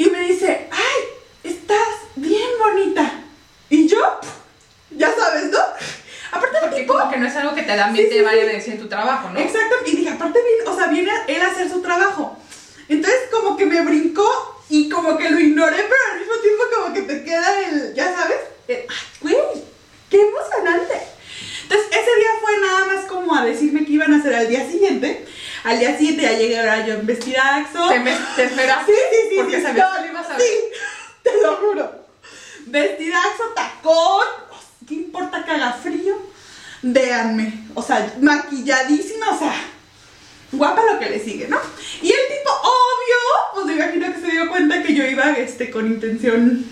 Y 0.02 0.10
me 0.10 0.22
dice, 0.22 0.68
ay, 0.72 1.04
estás 1.44 1.88
bien 2.16 2.50
bonita. 2.58 3.22
Y 3.70 3.88
yo, 3.88 4.00
ya 4.90 5.14
sabes, 5.14 5.52
¿no? 5.52 5.60
Aparte 6.32 6.58
Porque 6.60 6.78
tipo, 6.78 6.94
como 6.94 7.12
que 7.12 7.18
no 7.18 7.28
es 7.28 7.36
algo 7.36 7.54
que 7.54 7.62
te 7.62 7.76
da 7.76 7.86
ambiente 7.86 8.14
Sí, 8.14 8.18
sí, 8.18 8.26
vaya 8.26 8.42
a 8.42 8.46
decir 8.48 8.74
en 8.74 8.80
tu 8.80 8.90
trabajo, 8.90 9.30
¿no? 9.30 9.40
exacto, 9.40 9.76
y 9.86 9.98
dije, 9.98 10.10
aparte 10.10 10.40
viene, 10.42 10.72
o 10.72 10.76
sea, 10.76 10.88
viene 10.88 11.12
él 11.28 11.42
a 11.44 11.52
hacer 11.52 11.70
su 11.70 11.84
trabajo. 11.84 12.36
Entonces 12.90 13.20
como 13.30 13.56
que 13.56 13.68
me 13.68 13.86
brincó 13.86 14.28
y 14.70 14.90
como 14.90 15.20
que 15.20 15.30
lo 15.30 15.40
ignoré, 15.40 15.78
pero 15.78 16.14
al 16.14 16.20
mismo 16.20 16.34
tiempo 16.42 16.64
como 16.76 16.94
que 16.96 17.02
te 17.04 17.24
queda 17.24 17.70
el, 17.70 17.94
ya 17.94 18.12
sabes, 18.16 18.40
el, 18.70 18.78
ay, 18.78 19.08
güey, 19.22 19.38
qué 20.10 20.20
emocionante. 20.20 20.96
Entonces 21.62 21.88
ese 21.92 22.16
día 22.16 22.32
fue 22.42 22.58
nada 22.58 22.86
más 22.88 23.06
como 23.06 23.36
a 23.36 23.46
decirme 23.46 23.86
que 23.86 23.92
iban 23.92 24.16
a 24.16 24.18
hacer 24.18 24.34
al 24.34 24.48
día 24.48 24.68
siguiente. 24.68 25.28
Al 25.72 25.80
día 25.80 25.98
siguiente 25.98 26.22
ya 26.24 26.34
llegué 26.34 26.60
ahora 26.60 26.86
yo 26.86 26.94
en 26.96 27.06
vestidaxo. 27.06 27.90
Te, 27.90 28.00
me- 28.00 28.18
te 28.36 28.44
esperaste 28.46 28.92
Sí, 28.92 28.98
sí, 29.12 29.28
sí. 29.30 29.36
porque 29.38 29.58
sí, 29.58 29.64
sabías 29.64 29.90
no, 29.90 29.96
que 29.96 30.02
lo 30.02 30.12
ibas 30.12 30.30
a 30.30 30.38
ver. 30.38 30.42
Sí, 30.42 30.54
te 31.24 31.42
lo 31.42 31.56
juro. 31.58 31.92
Vestidazo, 32.68 33.44
tacón. 33.56 34.28
¿Qué 34.88 34.94
importa 34.96 35.44
que 35.46 35.52
haga 35.52 35.74
frío? 35.74 36.16
Véanme. 36.82 37.68
O 37.76 37.82
sea, 37.84 38.14
maquilladísima, 38.20 39.30
o 39.32 39.40
sea, 39.40 39.54
guapa 40.52 40.82
lo 40.84 41.00
que 41.00 41.10
le 41.10 41.24
sigue, 41.24 41.48
¿no? 41.48 41.60
Y 42.02 42.12
el 42.12 42.28
tipo, 42.28 42.52
obvio, 42.52 43.18
pues 43.54 43.66
me 43.68 43.74
imagino 43.74 44.14
que 44.14 44.20
se 44.22 44.32
dio 44.32 44.50
cuenta 44.50 44.82
que 44.84 44.94
yo 44.94 45.04
iba 45.06 45.32
este, 45.34 45.70
con 45.70 45.86
intención 45.88 46.66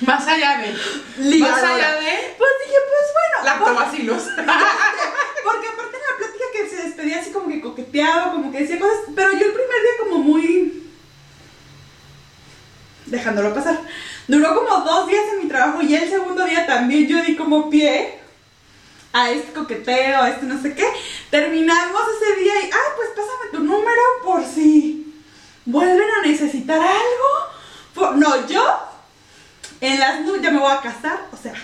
Más 0.00 0.26
allá 0.26 0.58
de. 0.58 0.76
ligadora. 1.22 1.62
Más 1.62 1.70
allá 1.72 1.94
de. 2.00 2.34
Pues 2.36 2.50
dije, 2.66 2.78
pues 2.88 3.06
bueno. 3.14 3.44
Lactobacilos. 3.44 4.22
Porque 5.44 5.68
aparte 5.68 5.96
en 5.96 6.02
la 6.10 6.16
plática 6.18 6.44
que 6.52 6.68
se 6.68 6.87
despedía 6.98 7.20
así 7.20 7.30
como 7.30 7.48
que 7.48 7.60
coqueteaba, 7.60 8.32
como 8.32 8.50
que 8.50 8.60
decía 8.60 8.78
cosas, 8.78 8.98
pero 9.14 9.30
yo 9.30 9.46
el 9.46 9.52
primer 9.52 9.82
día 9.82 9.98
como 10.00 10.18
muy 10.18 10.82
dejándolo 13.06 13.54
pasar. 13.54 13.80
Duró 14.26 14.54
como 14.54 14.84
dos 14.84 15.06
días 15.06 15.24
en 15.32 15.44
mi 15.44 15.48
trabajo 15.48 15.80
y 15.80 15.94
el 15.94 16.10
segundo 16.10 16.44
día 16.44 16.66
también 16.66 17.06
yo 17.06 17.22
di 17.22 17.36
como 17.36 17.70
pie 17.70 18.18
a 19.12 19.30
este 19.30 19.52
coqueteo, 19.52 20.22
a 20.22 20.30
este 20.30 20.46
no 20.46 20.60
sé 20.60 20.74
qué. 20.74 20.86
Terminamos 21.30 22.02
ese 22.16 22.40
día 22.40 22.52
y, 22.62 22.70
ah, 22.70 22.94
pues 22.96 23.10
pásame 23.10 23.52
tu 23.52 23.60
número 23.60 24.02
por 24.24 24.44
si 24.44 25.14
vuelven 25.64 26.08
a 26.18 26.26
necesitar 26.26 26.80
algo. 26.80 28.16
No, 28.16 28.46
yo 28.48 28.64
en 29.80 30.00
las 30.00 30.20
nubes 30.22 30.42
ya 30.42 30.50
me 30.50 30.58
voy 30.58 30.72
a 30.72 30.80
casar, 30.80 31.26
o 31.32 31.36
sea, 31.36 31.54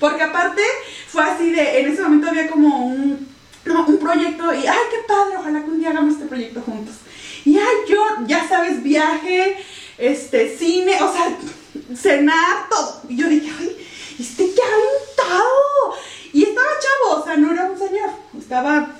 porque 0.00 0.22
aparte 0.22 0.62
fue 1.08 1.22
así 1.22 1.52
de, 1.52 1.80
en 1.80 1.92
ese 1.92 2.02
momento 2.02 2.28
había 2.28 2.48
como 2.48 2.86
un, 2.86 3.35
un 3.72 3.98
proyecto 3.98 4.54
y, 4.54 4.66
ay, 4.66 4.78
qué 4.90 4.98
padre, 5.06 5.36
ojalá 5.38 5.62
que 5.62 5.70
un 5.70 5.78
día 5.78 5.90
hagamos 5.90 6.14
este 6.14 6.26
proyecto 6.26 6.60
juntos. 6.62 6.94
Y, 7.44 7.58
ay, 7.58 7.76
yo, 7.88 8.02
ya 8.26 8.48
sabes, 8.48 8.82
viaje, 8.82 9.56
este, 9.98 10.56
cine, 10.56 11.02
o 11.02 11.12
sea, 11.12 11.36
cenar, 11.94 12.68
todo. 12.68 13.02
Y 13.08 13.16
yo 13.16 13.28
dije, 13.28 13.50
ay, 13.58 13.86
este 14.18 14.44
qué 14.54 14.62
aventado. 14.62 15.94
Y 16.32 16.42
estaba 16.42 16.68
chavo, 16.80 17.20
o 17.20 17.24
sea, 17.24 17.36
no 17.36 17.52
era 17.52 17.64
un 17.64 17.78
señor, 17.78 18.10
estaba 18.38 18.94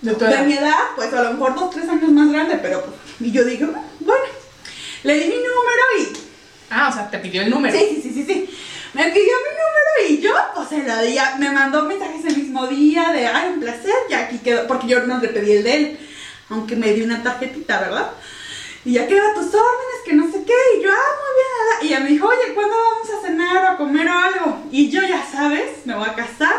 De 0.00 0.14
de 0.14 0.42
mi 0.42 0.52
edad, 0.54 0.78
pues 0.96 1.12
a 1.12 1.22
lo 1.24 1.32
mejor 1.32 1.54
dos, 1.54 1.70
tres 1.70 1.88
años 1.88 2.10
más 2.10 2.30
grande, 2.30 2.58
pero 2.62 2.84
pues, 2.84 2.96
y 3.20 3.32
yo 3.32 3.44
dije, 3.44 3.64
bueno, 3.64 4.24
le 5.02 5.14
di 5.14 5.28
mi 5.28 5.36
número 5.36 5.82
y 6.00 6.24
Ah, 6.70 6.88
o 6.88 6.92
sea, 6.92 7.08
te 7.08 7.18
pidió 7.18 7.42
el 7.42 7.50
número. 7.50 7.76
Sí, 7.78 8.00
sí, 8.02 8.02
sí, 8.02 8.12
sí, 8.12 8.24
sí. 8.24 8.53
Me 8.94 9.02
pidió 9.08 9.32
mi 9.42 9.50
número 9.50 10.08
y 10.08 10.20
yo, 10.20 10.32
pues 10.54 10.68
se 10.68 10.84
lo 10.84 11.02
di, 11.02 11.16
me 11.40 11.50
mandó 11.50 11.82
mensajes 11.82 12.24
el 12.26 12.36
mismo 12.36 12.68
día 12.68 13.10
de, 13.10 13.26
ay, 13.26 13.50
un 13.54 13.60
placer, 13.60 13.92
ya 14.08 14.20
aquí 14.20 14.38
quedó, 14.38 14.68
porque 14.68 14.86
yo 14.86 15.04
no 15.04 15.18
le 15.18 15.28
pedí 15.28 15.50
el 15.50 15.64
de 15.64 15.74
él, 15.74 15.98
aunque 16.48 16.76
me 16.76 16.92
dio 16.92 17.04
una 17.04 17.20
tarjetita, 17.20 17.80
¿verdad? 17.80 18.12
Y 18.84 18.92
ya 18.92 19.08
quedó 19.08 19.26
a 19.28 19.34
tus 19.34 19.46
órdenes, 19.46 20.04
que 20.04 20.12
no 20.12 20.30
sé 20.30 20.44
qué, 20.44 20.54
y 20.78 20.82
yo, 20.84 20.90
ah, 20.92 21.12
muy 21.22 21.34
bien, 21.34 21.50
nada. 21.58 21.82
y 21.82 21.86
ella 21.88 22.00
me 22.00 22.10
dijo, 22.10 22.28
oye, 22.28 22.54
¿cuándo 22.54 22.76
vamos 22.76 23.10
a 23.10 23.26
cenar 23.26 23.64
o 23.64 23.68
a 23.70 23.76
comer 23.76 24.08
o 24.08 24.12
algo? 24.16 24.62
Y 24.70 24.88
yo, 24.90 25.02
ya 25.02 25.26
sabes, 25.28 25.84
me 25.86 25.96
voy 25.96 26.08
a 26.08 26.14
casar, 26.14 26.54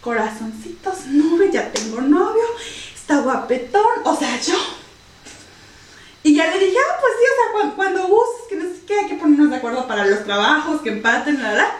corazoncitos, 0.00 1.06
nube, 1.06 1.50
ya 1.50 1.72
tengo 1.72 2.00
novio, 2.00 2.44
está 2.94 3.18
guapetón, 3.18 4.02
o 4.04 4.16
sea, 4.16 4.40
yo... 4.40 4.54
Y 6.26 6.34
ya 6.34 6.50
le 6.50 6.58
dije, 6.58 6.76
ah, 6.76 6.96
pues 7.00 7.12
sí, 7.20 7.24
o 7.24 7.34
sea, 7.36 7.52
cuando, 7.52 7.76
cuando 7.76 8.08
gustes, 8.08 8.48
que 8.48 8.56
no 8.56 8.64
sé 8.64 8.80
qué, 8.84 8.98
hay 8.98 9.06
que 9.06 9.14
ponernos 9.14 9.48
de 9.48 9.56
acuerdo 9.58 9.86
para 9.86 10.04
los 10.06 10.24
trabajos, 10.24 10.80
que 10.80 10.88
empaten, 10.88 11.40
la, 11.40 11.52
la. 11.52 11.76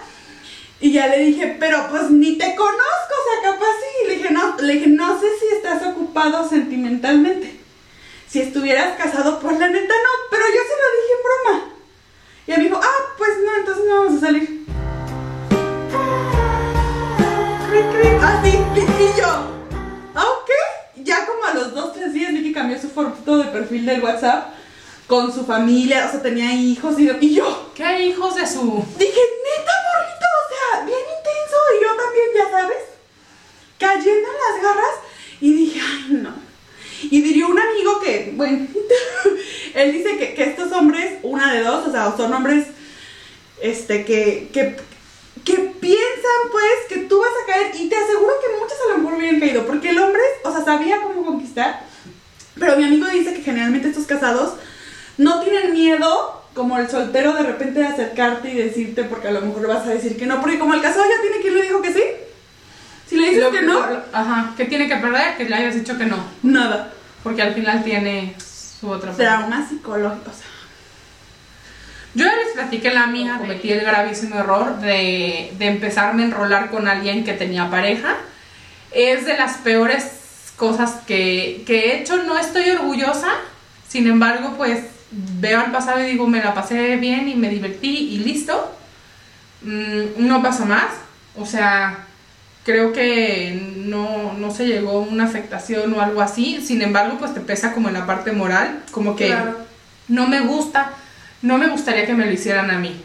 Y 0.80 0.92
ya 0.92 1.08
le 1.08 1.18
dije, 1.18 1.56
pero 1.58 1.88
pues 1.90 2.10
ni 2.10 2.38
te 2.38 2.54
conozco, 2.54 2.76
o 2.78 3.42
sea, 3.42 3.50
capaz 3.50 3.66
sí. 3.80 4.06
Le 4.06 4.14
dije, 4.18 4.30
no, 4.30 4.56
le 4.56 4.72
dije, 4.74 4.86
no 4.86 5.18
sé 5.18 5.26
si 5.40 5.56
estás 5.56 5.84
ocupado 5.88 6.48
sentimentalmente. 6.48 7.58
Si 8.28 8.40
estuvieras 8.40 8.96
casado, 8.96 9.40
pues 9.40 9.58
la 9.58 9.68
neta 9.68 9.94
no, 9.94 10.10
pero 10.30 10.44
yo 10.46 10.60
se 10.62 10.76
lo 10.80 10.88
dije 10.94 11.12
en 11.12 11.24
broma. 11.26 11.72
Y 12.46 12.50
ella 12.52 12.58
me 12.58 12.64
dijo, 12.68 12.80
ah, 12.80 13.14
pues 13.18 13.30
no, 13.44 13.56
entonces 13.56 13.84
no 13.88 14.04
vamos 14.04 14.22
a 14.22 14.26
salir. 14.26 14.64
Así, 18.22 18.50
y 18.76 19.20
yo, 19.20 19.55
cambió 22.56 22.80
su 22.80 22.88
foto 22.88 23.36
de 23.36 23.44
perfil 23.50 23.84
del 23.84 24.02
WhatsApp 24.02 24.54
con 25.06 25.30
su 25.30 25.44
familia, 25.44 26.06
o 26.08 26.10
sea, 26.10 26.22
tenía 26.22 26.54
hijos 26.54 26.98
y, 26.98 27.06
y 27.20 27.34
yo 27.34 27.70
¿Qué 27.74 28.06
hijos 28.06 28.34
de 28.34 28.46
su...? 28.46 28.82
dije, 28.98 29.20
neta, 29.44 29.72
morrito, 29.84 30.26
o 30.40 30.48
sea, 30.48 30.84
bien 30.86 30.98
intenso. 30.98 31.56
Y 31.76 31.84
yo 31.84 31.90
también, 32.02 32.28
ya 32.34 32.50
sabes, 32.50 32.78
cayendo 33.78 34.28
en 34.30 34.54
las 34.54 34.62
garras. 34.62 34.94
Y 35.42 35.52
dije, 35.52 35.80
ay, 35.84 36.06
no. 36.12 36.34
Y 37.02 37.20
diría 37.20 37.46
un 37.46 37.58
amigo 37.58 38.00
que, 38.00 38.32
bueno, 38.34 38.66
él 39.74 39.92
dice 39.92 40.16
que, 40.16 40.32
que 40.32 40.44
estos 40.44 40.72
hombres, 40.72 41.18
una 41.22 41.52
de 41.52 41.62
dos, 41.62 41.86
o 41.86 41.92
sea, 41.92 42.16
son 42.16 42.32
hombres 42.32 42.68
este, 43.60 44.06
que, 44.06 44.48
que, 44.50 44.76
que 45.44 45.54
piensan, 45.78 46.40
pues, 46.50 46.72
que 46.88 46.96
tú 47.00 47.20
vas 47.20 47.30
a 47.42 47.52
caer. 47.52 47.76
Y 47.76 47.90
te 47.90 47.96
aseguro 47.96 48.32
que 48.40 48.58
muchos 48.58 48.78
a 48.80 48.92
lo 48.92 48.98
mejor 48.98 49.18
hubieran 49.18 49.40
caído, 49.40 49.66
porque 49.66 49.90
el 49.90 49.98
hombre, 49.98 50.22
o 50.42 50.50
sea, 50.50 50.64
sabía 50.64 51.02
cómo 51.02 51.22
conquistar. 51.22 51.95
Pero 52.58 52.76
mi 52.76 52.84
amigo 52.84 53.06
dice 53.08 53.34
que 53.34 53.42
generalmente 53.42 53.88
estos 53.88 54.06
casados 54.06 54.54
no 55.18 55.40
tienen 55.40 55.72
miedo, 55.72 56.42
como 56.54 56.78
el 56.78 56.88
soltero, 56.88 57.34
de 57.34 57.42
repente 57.42 57.80
de 57.80 57.86
acercarte 57.86 58.50
y 58.50 58.54
decirte, 58.56 59.04
porque 59.04 59.28
a 59.28 59.32
lo 59.32 59.42
mejor 59.42 59.66
vas 59.68 59.86
a 59.86 59.90
decir 59.90 60.16
que 60.16 60.26
no, 60.26 60.40
porque 60.40 60.58
como 60.58 60.72
el 60.74 60.80
casado 60.82 61.04
ya 61.04 61.20
tiene 61.20 61.42
quien 61.42 61.54
le 61.54 61.62
dijo 61.62 61.82
que 61.82 61.92
sí. 61.92 62.02
Si 63.08 63.16
le 63.16 63.28
dices 63.28 63.44
Lo- 63.44 63.50
que 63.52 63.62
no, 63.62 63.74
lo- 63.86 64.02
ajá, 64.12 64.54
que 64.56 64.64
tiene 64.64 64.88
que 64.88 64.96
perder, 64.96 65.36
que 65.36 65.44
le 65.44 65.54
hayas 65.54 65.74
dicho 65.74 65.96
que 65.98 66.06
no. 66.06 66.16
nada. 66.42 66.92
Porque 67.22 67.42
al 67.42 67.54
final 67.54 67.82
tiene 67.84 68.34
su 68.38 68.88
otra 68.88 69.10
parte. 69.10 69.24
Trauma 69.24 69.66
psicológico, 69.68 70.30
o 70.30 70.34
sea. 70.34 70.46
Yo 72.14 72.24
ya 72.24 72.34
les 72.34 72.54
platiqué 72.54 72.90
la 72.92 73.06
mía, 73.08 73.36
cometí 73.38 73.70
el 73.72 73.80
gravísimo 73.82 74.36
error 74.36 74.78
de, 74.80 75.52
de 75.58 75.66
empezarme 75.66 76.22
a 76.22 76.26
enrolar 76.26 76.70
con 76.70 76.88
alguien 76.88 77.24
que 77.24 77.34
tenía 77.34 77.68
pareja. 77.70 78.16
Es 78.92 79.26
de 79.26 79.36
las 79.36 79.58
peores 79.58 80.04
cosas 80.56 81.02
que, 81.06 81.62
que 81.66 81.78
he 81.92 82.00
hecho, 82.00 82.22
no 82.24 82.38
estoy 82.38 82.70
orgullosa, 82.70 83.28
sin 83.88 84.06
embargo, 84.08 84.54
pues 84.56 84.80
veo 85.10 85.60
al 85.60 85.70
pasado 85.72 86.00
y 86.02 86.10
digo, 86.12 86.26
me 86.26 86.42
la 86.42 86.54
pasé 86.54 86.96
bien 86.96 87.28
y 87.28 87.34
me 87.34 87.48
divertí 87.50 87.88
y 88.14 88.18
listo. 88.18 88.72
Mm, 89.62 90.26
no 90.26 90.42
pasa 90.42 90.64
más, 90.64 90.86
o 91.36 91.46
sea, 91.46 92.06
creo 92.64 92.92
que 92.92 93.72
no, 93.76 94.32
no 94.34 94.50
se 94.50 94.66
llegó 94.66 94.90
a 94.98 95.00
una 95.00 95.24
afectación 95.24 95.92
o 95.94 96.00
algo 96.00 96.20
así, 96.20 96.60
sin 96.64 96.82
embargo, 96.82 97.16
pues 97.18 97.32
te 97.34 97.40
pesa 97.40 97.72
como 97.72 97.88
en 97.88 97.94
la 97.94 98.06
parte 98.06 98.32
moral, 98.32 98.82
como 98.90 99.16
que 99.16 99.28
Claro. 99.28 99.56
no 100.08 100.26
me 100.26 100.40
gusta, 100.40 100.92
no 101.42 101.58
me 101.58 101.68
gustaría 101.68 102.06
que 102.06 102.14
me 102.14 102.26
lo 102.26 102.32
hicieran 102.32 102.70
a 102.70 102.78
mí. 102.78 103.00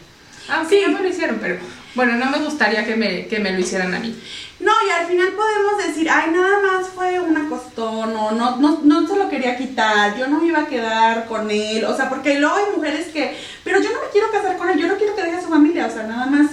Aunque 0.48 0.76
Sí. 0.76 0.80
ya 0.82 0.88
me 0.88 1.00
lo 1.00 1.08
hicieron, 1.08 1.38
pero 1.40 1.58
bueno, 1.94 2.16
no 2.16 2.30
me 2.30 2.38
gustaría 2.38 2.84
que 2.84 2.96
me, 2.96 3.26
que 3.26 3.38
me 3.38 3.52
lo 3.52 3.58
hicieran 3.58 3.94
a 3.94 3.98
mí. 3.98 4.14
No, 4.60 4.70
y 4.86 4.90
al 4.90 5.06
final 5.06 5.28
podemos 5.30 5.78
decir, 5.86 6.08
ay, 6.08 6.30
nada 6.30 6.60
más 6.60 6.88
fue 6.88 7.18
un 7.18 7.36
acostón, 7.36 8.14
o 8.16 8.30
no, 8.30 8.56
no, 8.56 8.80
no 8.82 9.08
se 9.08 9.16
lo 9.16 9.28
quería 9.28 9.56
quitar, 9.56 10.16
yo 10.16 10.28
no 10.28 10.40
me 10.40 10.46
iba 10.48 10.60
a 10.60 10.66
quedar 10.68 11.26
con 11.26 11.50
él, 11.50 11.84
o 11.84 11.96
sea, 11.96 12.08
porque 12.08 12.38
luego 12.38 12.54
hay 12.54 12.76
mujeres 12.76 13.08
que, 13.08 13.36
pero 13.64 13.80
yo 13.80 13.90
no 13.90 14.00
me 14.02 14.10
quiero 14.12 14.30
casar 14.30 14.56
con 14.56 14.70
él, 14.70 14.78
yo 14.78 14.86
no 14.86 14.96
quiero 14.96 15.16
que 15.16 15.22
deje 15.22 15.36
a 15.36 15.42
su 15.42 15.48
familia, 15.48 15.86
o 15.86 15.90
sea, 15.90 16.04
nada 16.04 16.26
más 16.26 16.50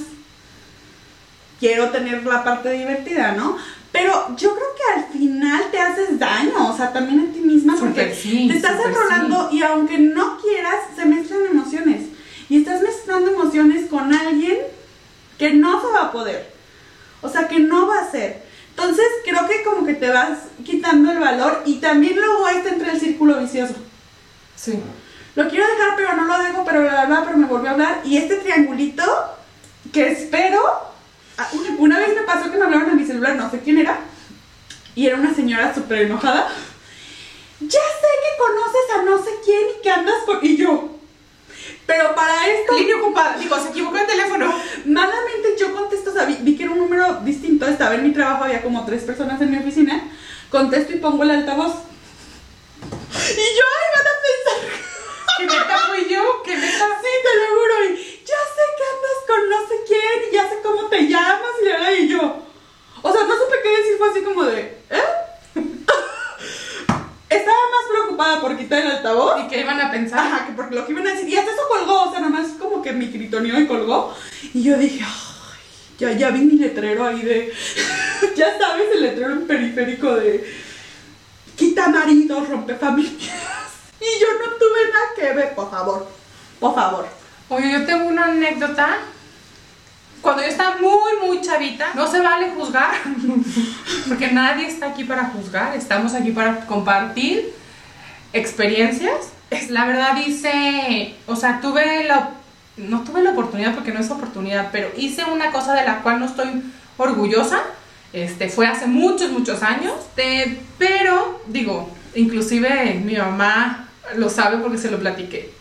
quiero 1.59 1.89
tener 1.91 2.25
la 2.25 2.43
parte 2.43 2.71
divertida, 2.71 3.33
¿no? 3.33 3.57
Pero 3.91 4.35
yo 4.37 4.55
creo 4.55 4.67
que 4.75 4.99
al 4.99 5.05
final 5.11 5.65
te 5.71 5.79
haces 5.79 6.17
daño, 6.17 6.71
o 6.71 6.75
sea, 6.75 6.91
también 6.91 7.27
a 7.29 7.33
ti 7.33 7.41
misma, 7.41 7.75
porque 7.79 8.13
sí, 8.13 8.47
te 8.47 8.57
estás 8.57 8.79
enrolando 8.83 9.49
y 9.51 9.61
aunque 9.61 9.97
no 9.97 10.39
quieras, 10.39 10.77
se 10.95 11.05
mezclan 11.05 11.45
emociones. 11.51 12.03
Y 12.49 12.57
estás 12.57 12.81
mezclando 12.81 13.31
emociones 13.31 13.87
con 13.87 14.13
alguien 14.13 14.57
que 15.39 15.53
no 15.53 15.81
se 15.81 15.87
va 15.87 16.01
a 16.03 16.11
poder. 16.11 16.53
O 17.21 17.29
sea, 17.29 17.47
que 17.47 17.59
no 17.59 17.87
va 17.87 17.99
a 17.99 18.11
ser. 18.11 18.43
Entonces, 18.69 19.05
creo 19.23 19.47
que 19.47 19.63
como 19.63 19.85
que 19.85 19.93
te 19.95 20.09
vas 20.09 20.37
quitando 20.63 21.11
el 21.11 21.19
valor 21.19 21.63
y 21.65 21.77
también 21.77 22.15
luego 22.15 22.47
este 22.49 22.69
entre 22.69 22.91
el 22.91 22.99
círculo 22.99 23.39
vicioso. 23.39 23.73
Sí. 24.55 24.79
Lo 25.35 25.49
quiero 25.49 25.65
dejar, 25.67 25.95
pero 25.95 26.15
no 26.15 26.25
lo 26.25 26.37
dejo, 26.43 26.63
pero 26.65 26.81
bla, 26.81 26.91
bla, 26.91 27.05
bla, 27.05 27.23
pero 27.25 27.37
me 27.37 27.45
volvió 27.47 27.69
a 27.69 27.73
hablar. 27.73 28.01
Y 28.05 28.17
este 28.17 28.35
triangulito, 28.35 29.03
que 29.91 30.11
espero. 30.11 30.61
ah, 31.37 31.49
Una, 31.53 31.69
una 31.77 31.99
vez 31.99 32.15
me 32.15 32.21
pasó 32.23 32.51
que 32.51 32.57
me 32.57 32.65
hablaron 32.65 32.91
a 32.91 32.93
mi 32.93 33.05
celular, 33.05 33.35
no 33.35 33.49
sé 33.49 33.59
quién 33.61 33.79
era. 33.79 33.99
Y 34.95 35.07
era 35.07 35.15
una 35.17 35.33
señora 35.33 35.73
súper 35.73 36.03
enojada. 36.03 36.49
Ya 37.61 37.69
sé 37.69 38.07
que 38.23 38.37
conoces 38.37 38.97
a 38.97 39.01
no 39.03 39.23
sé 39.23 39.31
quién 39.43 39.61
y 39.77 39.81
que 39.81 39.91
andas 39.91 40.15
con. 40.25 40.39
Y 40.41 40.57
yo. 40.57 40.98
Pero 41.89 42.13
para 42.13 42.47
esto. 42.47 42.77
Línea 42.77 42.97
ocupada, 42.97 43.35
digo, 43.39 43.59
se 43.59 43.69
equivocó 43.69 43.97
el 43.97 44.05
teléfono. 44.05 44.53
Malamente 44.85 45.55
yo 45.59 45.73
contesto, 45.73 46.11
o 46.11 46.13
sea, 46.13 46.25
vi, 46.25 46.37
vi 46.41 46.55
que 46.55 46.65
era 46.65 46.71
un 46.71 46.77
número 46.77 47.15
distinto, 47.21 47.65
estaba 47.65 47.95
en 47.95 48.03
mi 48.03 48.13
trabajo, 48.13 48.43
había 48.43 48.61
como 48.61 48.85
tres 48.85 49.01
personas 49.01 49.41
en 49.41 49.49
mi 49.49 49.57
oficina, 49.57 50.07
contesto 50.51 50.93
y 50.93 50.97
pongo 50.97 51.23
el 51.23 51.31
altavoz. 51.31 51.73
Y 51.73 53.47
yo, 53.57 53.65
ay, 53.75 53.87
van 53.95 54.07
a 54.07 54.15
pensar, 54.27 54.59
Que 55.39 55.45
neta 55.47 55.77
fui 55.89 56.13
yo, 56.13 56.43
que 56.43 56.55
neta. 56.57 56.85
sí, 57.01 57.11
te 57.23 57.39
lo 57.39 57.45
juro, 57.57 57.85
y 57.85 58.23
ya 58.23 58.41
sé 58.53 58.63
que 58.77 58.85
andas 58.93 59.19
con 59.25 59.49
no 59.49 59.67
sé 59.67 59.75
quién, 59.87 60.29
y 60.29 60.35
ya 60.35 60.47
sé 60.47 60.59
cómo 60.61 60.89
te 60.89 61.07
llamas, 61.07 61.55
y, 61.63 62.03
y 62.03 62.07
yo, 62.07 62.43
o 63.01 63.11
sea, 63.11 63.23
no 63.23 63.33
supe 63.33 63.57
qué 63.63 63.69
decir, 63.69 63.97
fue 63.97 64.11
así 64.11 64.21
como 64.21 64.43
de, 64.43 64.59
¿eh? 64.91 65.03
Estaba 67.29 67.57
más 67.57 67.89
preocupada 67.91 68.41
por 68.41 68.57
quitar 68.57 68.81
el 68.81 68.91
altavoz 68.91 69.43
¿Y 69.43 69.47
qué 69.47 69.61
iban 69.61 69.79
a 69.79 69.91
pensar? 69.91 70.19
Ajá, 70.19 70.47
que 70.47 70.53
porque 70.53 70.75
lo 70.75 70.85
que 70.85 70.93
iban 70.93 71.05
a 71.05 71.11
decir. 71.11 71.29
Y 71.29 71.37
hasta 71.37 71.51
eso 71.51 71.61
colgó, 71.69 72.09
o 72.09 72.11
sea, 72.11 72.19
nomás 72.19 72.47
como 72.59 72.81
que 72.81 72.91
mi 72.91 73.07
gritoneó 73.07 73.59
y 73.59 73.67
colgó. 73.67 74.15
Y 74.53 74.63
yo 74.63 74.77
dije, 74.77 75.03
ay, 75.03 75.59
ya, 75.99 76.11
ya 76.13 76.31
vi 76.31 76.39
mi 76.39 76.57
letrero 76.57 77.05
ahí 77.05 77.21
de. 77.21 77.53
ya 78.35 78.57
sabes, 78.57 78.87
el 78.95 79.01
letrero 79.01 79.33
en 79.33 79.45
periférico 79.45 80.15
de. 80.15 80.69
Quita 81.55 81.89
maridos, 81.89 82.49
rompe 82.49 82.75
familias. 82.75 83.35
Y 84.01 84.21
yo 84.21 84.27
no 84.39 84.55
tuve 84.55 84.93
nada 84.93 85.05
que 85.13 85.33
ver, 85.33 85.55
por 85.55 85.69
favor. 85.69 86.07
Por 86.57 86.73
favor. 86.73 87.05
Oye, 87.49 87.69
yo 87.69 87.85
tengo 87.85 88.05
una 88.05 88.27
anécdota. 88.27 88.97
Cuando 90.21 90.41
yo 90.43 90.49
estaba 90.49 90.75
muy, 90.81 91.27
muy 91.27 91.41
chavita, 91.41 91.87
no 91.95 92.05
se 92.07 92.19
vale 92.19 92.49
juzgar, 92.49 92.91
porque 94.07 94.27
nadie 94.31 94.67
está 94.67 94.87
aquí 94.87 95.03
para 95.05 95.25
juzgar, 95.25 95.75
estamos 95.75 96.13
aquí 96.13 96.31
para 96.31 96.65
compartir 96.65 97.53
experiencias. 98.33 99.29
La 99.69 99.85
verdad 99.85 100.17
hice, 100.17 101.15
o 101.25 101.35
sea, 101.35 101.59
tuve 101.61 102.03
la, 102.03 102.31
no 102.77 103.01
tuve 103.03 103.23
la 103.23 103.31
oportunidad 103.31 103.73
porque 103.73 103.91
no 103.91 103.99
es 103.99 104.11
oportunidad, 104.11 104.69
pero 104.71 104.89
hice 104.97 105.25
una 105.25 105.51
cosa 105.51 105.73
de 105.73 105.85
la 105.85 105.99
cual 106.01 106.19
no 106.19 106.25
estoy 106.25 106.61
orgullosa. 106.97 107.61
Este, 108.13 108.49
fue 108.49 108.67
hace 108.67 108.87
muchos, 108.87 109.31
muchos 109.31 109.61
años, 109.63 109.93
de- 110.15 110.59
pero 110.77 111.41
digo, 111.47 111.89
inclusive 112.15 112.95
mi 113.05 113.15
mamá 113.15 113.87
lo 114.15 114.29
sabe 114.29 114.57
porque 114.57 114.77
se 114.79 114.89
lo 114.91 114.99
platiqué. 114.99 115.51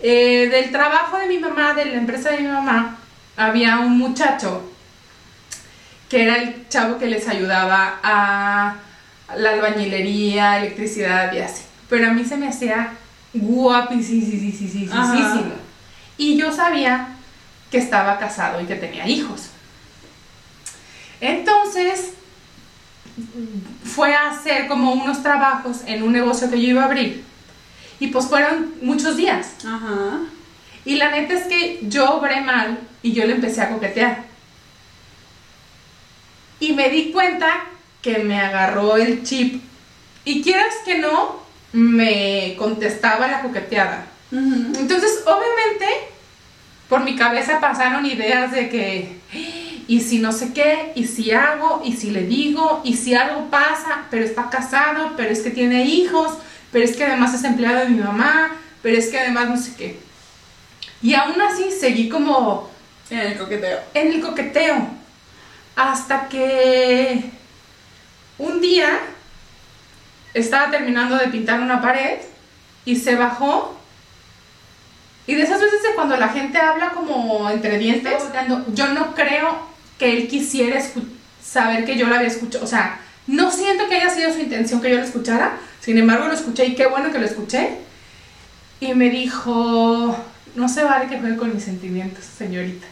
Eh, 0.00 0.48
del 0.50 0.70
trabajo 0.72 1.18
de 1.18 1.26
mi 1.28 1.38
mamá, 1.38 1.74
de 1.74 1.84
la 1.86 1.94
empresa 1.94 2.30
de 2.30 2.40
mi 2.40 2.48
mamá, 2.48 2.98
había 3.36 3.78
un 3.78 3.98
muchacho 3.98 4.70
que 6.08 6.22
era 6.22 6.36
el 6.36 6.68
chavo 6.68 6.98
que 6.98 7.06
les 7.06 7.26
ayudaba 7.28 7.98
a 8.02 8.76
la 9.36 9.50
albañilería, 9.50 10.58
electricidad 10.58 11.32
y 11.32 11.38
así. 11.38 11.62
Pero 11.88 12.08
a 12.08 12.12
mí 12.12 12.24
se 12.24 12.36
me 12.36 12.48
hacía 12.48 12.92
guapísimo. 13.32 15.54
Y 16.16 16.36
yo 16.36 16.52
sabía 16.52 17.08
que 17.70 17.78
estaba 17.78 18.18
casado 18.18 18.60
y 18.60 18.66
que 18.66 18.76
tenía 18.76 19.08
hijos. 19.08 19.48
Entonces, 21.20 22.12
fue 23.82 24.14
a 24.14 24.30
hacer 24.30 24.68
como 24.68 24.92
unos 24.92 25.22
trabajos 25.22 25.82
en 25.86 26.02
un 26.02 26.12
negocio 26.12 26.50
que 26.50 26.60
yo 26.60 26.68
iba 26.68 26.82
a 26.82 26.86
abrir. 26.86 27.24
Y 27.98 28.08
pues 28.08 28.26
fueron 28.26 28.74
muchos 28.82 29.16
días. 29.16 29.54
Ajá. 29.66 30.20
Y 30.84 30.96
la 30.96 31.10
neta 31.10 31.34
es 31.34 31.46
que 31.46 31.80
yo 31.82 32.16
obré 32.16 32.40
mal 32.40 32.78
y 33.04 33.12
yo 33.12 33.26
le 33.26 33.34
empecé 33.34 33.60
a 33.60 33.68
coquetear. 33.68 34.24
Y 36.58 36.72
me 36.72 36.88
di 36.88 37.12
cuenta 37.12 37.66
que 38.00 38.18
me 38.18 38.40
agarró 38.40 38.96
el 38.96 39.22
chip. 39.22 39.62
Y 40.24 40.42
quieras 40.42 40.74
que 40.86 40.98
no, 40.98 41.42
me 41.74 42.56
contestaba 42.58 43.28
la 43.28 43.42
coqueteada. 43.42 44.06
Entonces, 44.32 45.22
obviamente, 45.26 45.86
por 46.88 47.04
mi 47.04 47.14
cabeza 47.14 47.60
pasaron 47.60 48.06
ideas 48.06 48.52
de 48.52 48.70
que, 48.70 49.18
y 49.86 50.00
si 50.00 50.18
no 50.18 50.32
sé 50.32 50.54
qué, 50.54 50.92
y 50.94 51.06
si 51.06 51.30
hago, 51.30 51.82
y 51.84 51.92
si 51.92 52.10
le 52.10 52.22
digo, 52.22 52.80
y 52.84 52.96
si 52.96 53.14
algo 53.14 53.50
pasa, 53.50 54.06
pero 54.10 54.24
está 54.24 54.48
casado, 54.48 55.12
pero 55.14 55.30
es 55.30 55.42
que 55.42 55.50
tiene 55.50 55.84
hijos, 55.84 56.38
pero 56.72 56.86
es 56.86 56.96
que 56.96 57.04
además 57.04 57.34
es 57.34 57.44
empleado 57.44 57.80
de 57.80 57.90
mi 57.90 58.00
mamá, 58.00 58.56
pero 58.80 58.96
es 58.96 59.08
que 59.08 59.18
además 59.18 59.50
no 59.50 59.58
sé 59.58 59.74
qué. 59.76 59.98
Y 61.02 61.12
aún 61.12 61.38
así 61.42 61.70
seguí 61.70 62.08
como 62.08 62.72
En 63.10 63.18
el 63.18 63.38
coqueteo. 63.38 63.80
en 63.94 64.12
el 64.12 64.20
coqueteo. 64.20 64.88
Hasta 65.76 66.28
que 66.28 67.30
un 68.38 68.60
día 68.60 68.98
estaba 70.34 70.70
terminando 70.70 71.16
de 71.16 71.28
pintar 71.28 71.60
una 71.60 71.80
pared 71.80 72.18
y 72.84 72.96
se 72.96 73.14
bajó. 73.16 73.78
Y 75.26 75.34
de 75.34 75.42
esas 75.42 75.60
veces 75.60 75.82
de 75.82 75.94
cuando 75.94 76.16
la 76.16 76.28
gente 76.28 76.58
habla 76.58 76.90
como 76.90 77.48
entre 77.48 77.78
dientes, 77.78 78.22
yo 78.74 78.88
no 78.88 79.14
creo 79.14 79.66
que 79.98 80.16
él 80.16 80.28
quisiera 80.28 80.82
saber 81.42 81.84
que 81.84 81.96
yo 81.96 82.06
lo 82.06 82.14
había 82.14 82.28
escuchado. 82.28 82.64
O 82.64 82.68
sea, 82.68 83.00
no 83.26 83.50
siento 83.50 83.88
que 83.88 83.96
haya 83.96 84.10
sido 84.10 84.32
su 84.32 84.40
intención 84.40 84.82
que 84.82 84.90
yo 84.90 84.96
lo 84.96 85.04
escuchara. 85.04 85.56
Sin 85.80 85.96
embargo, 85.96 86.26
lo 86.26 86.34
escuché 86.34 86.66
y 86.66 86.74
qué 86.74 86.86
bueno 86.86 87.10
que 87.10 87.18
lo 87.18 87.26
escuché. 87.26 87.78
Y 88.80 88.92
me 88.94 89.08
dijo, 89.08 90.14
no 90.56 90.68
se 90.68 90.84
vale 90.84 91.08
que 91.08 91.18
juegue 91.18 91.36
con 91.36 91.54
mis 91.54 91.64
sentimientos, 91.64 92.24
señorita. 92.24 92.86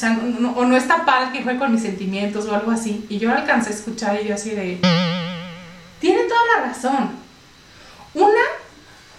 O 0.00 0.02
sea, 0.02 0.10
no, 0.14 0.22
no- 0.40 0.52
o 0.52 0.64
no 0.64 0.78
está 0.78 1.04
padre 1.04 1.28
que 1.30 1.42
juegue 1.42 1.58
con 1.58 1.72
mis 1.72 1.82
sentimientos 1.82 2.46
o 2.46 2.54
algo 2.54 2.70
así. 2.70 3.04
Y 3.10 3.18
yo 3.18 3.28
lo 3.28 3.36
alcancé 3.36 3.68
a 3.68 3.74
escuchar 3.74 4.18
y 4.22 4.28
yo 4.28 4.34
así 4.34 4.48
de... 4.50 4.78
Tiene 6.00 6.22
toda 6.22 6.40
la 6.56 6.68
razón. 6.68 7.10
Una, 8.14 8.40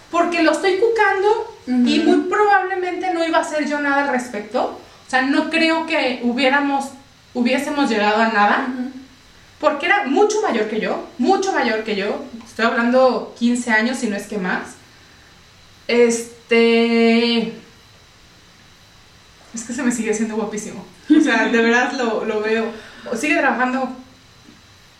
porque 0.09 0.41
lo 0.41 0.53
estoy 0.53 0.79
cucando 0.79 1.55
y 1.67 1.99
muy 1.99 2.21
probablemente 2.27 3.13
no 3.13 3.23
iba 3.23 3.37
a 3.37 3.41
hacer 3.41 3.67
yo 3.69 3.79
nada 3.79 4.05
al 4.05 4.09
respecto. 4.09 4.79
O 5.05 5.09
sea, 5.09 5.21
no 5.21 5.51
creo 5.51 5.85
que 5.85 6.21
hubiéramos, 6.23 6.85
hubiésemos 7.35 7.87
llegado 7.87 8.19
a 8.19 8.29
nada. 8.29 8.67
Porque 9.59 9.85
era 9.85 10.05
mucho 10.07 10.41
mayor 10.41 10.67
que 10.67 10.79
yo, 10.79 11.07
mucho 11.19 11.53
mayor 11.53 11.83
que 11.83 11.95
yo. 11.95 12.23
Estoy 12.43 12.65
hablando 12.65 13.35
15 13.37 13.69
años, 13.71 13.97
si 13.99 14.07
no 14.07 14.15
es 14.15 14.25
que 14.25 14.39
más. 14.39 14.61
Este. 15.87 17.53
Es 19.53 19.63
que 19.63 19.73
se 19.73 19.83
me 19.83 19.91
sigue 19.91 20.13
siendo 20.13 20.35
guapísimo. 20.35 20.85
O 21.09 21.21
sea, 21.21 21.45
de 21.49 21.61
verdad 21.61 21.91
lo, 21.93 22.23
lo 22.25 22.41
veo. 22.41 22.71
Sigue 23.19 23.35
trabajando 23.37 23.89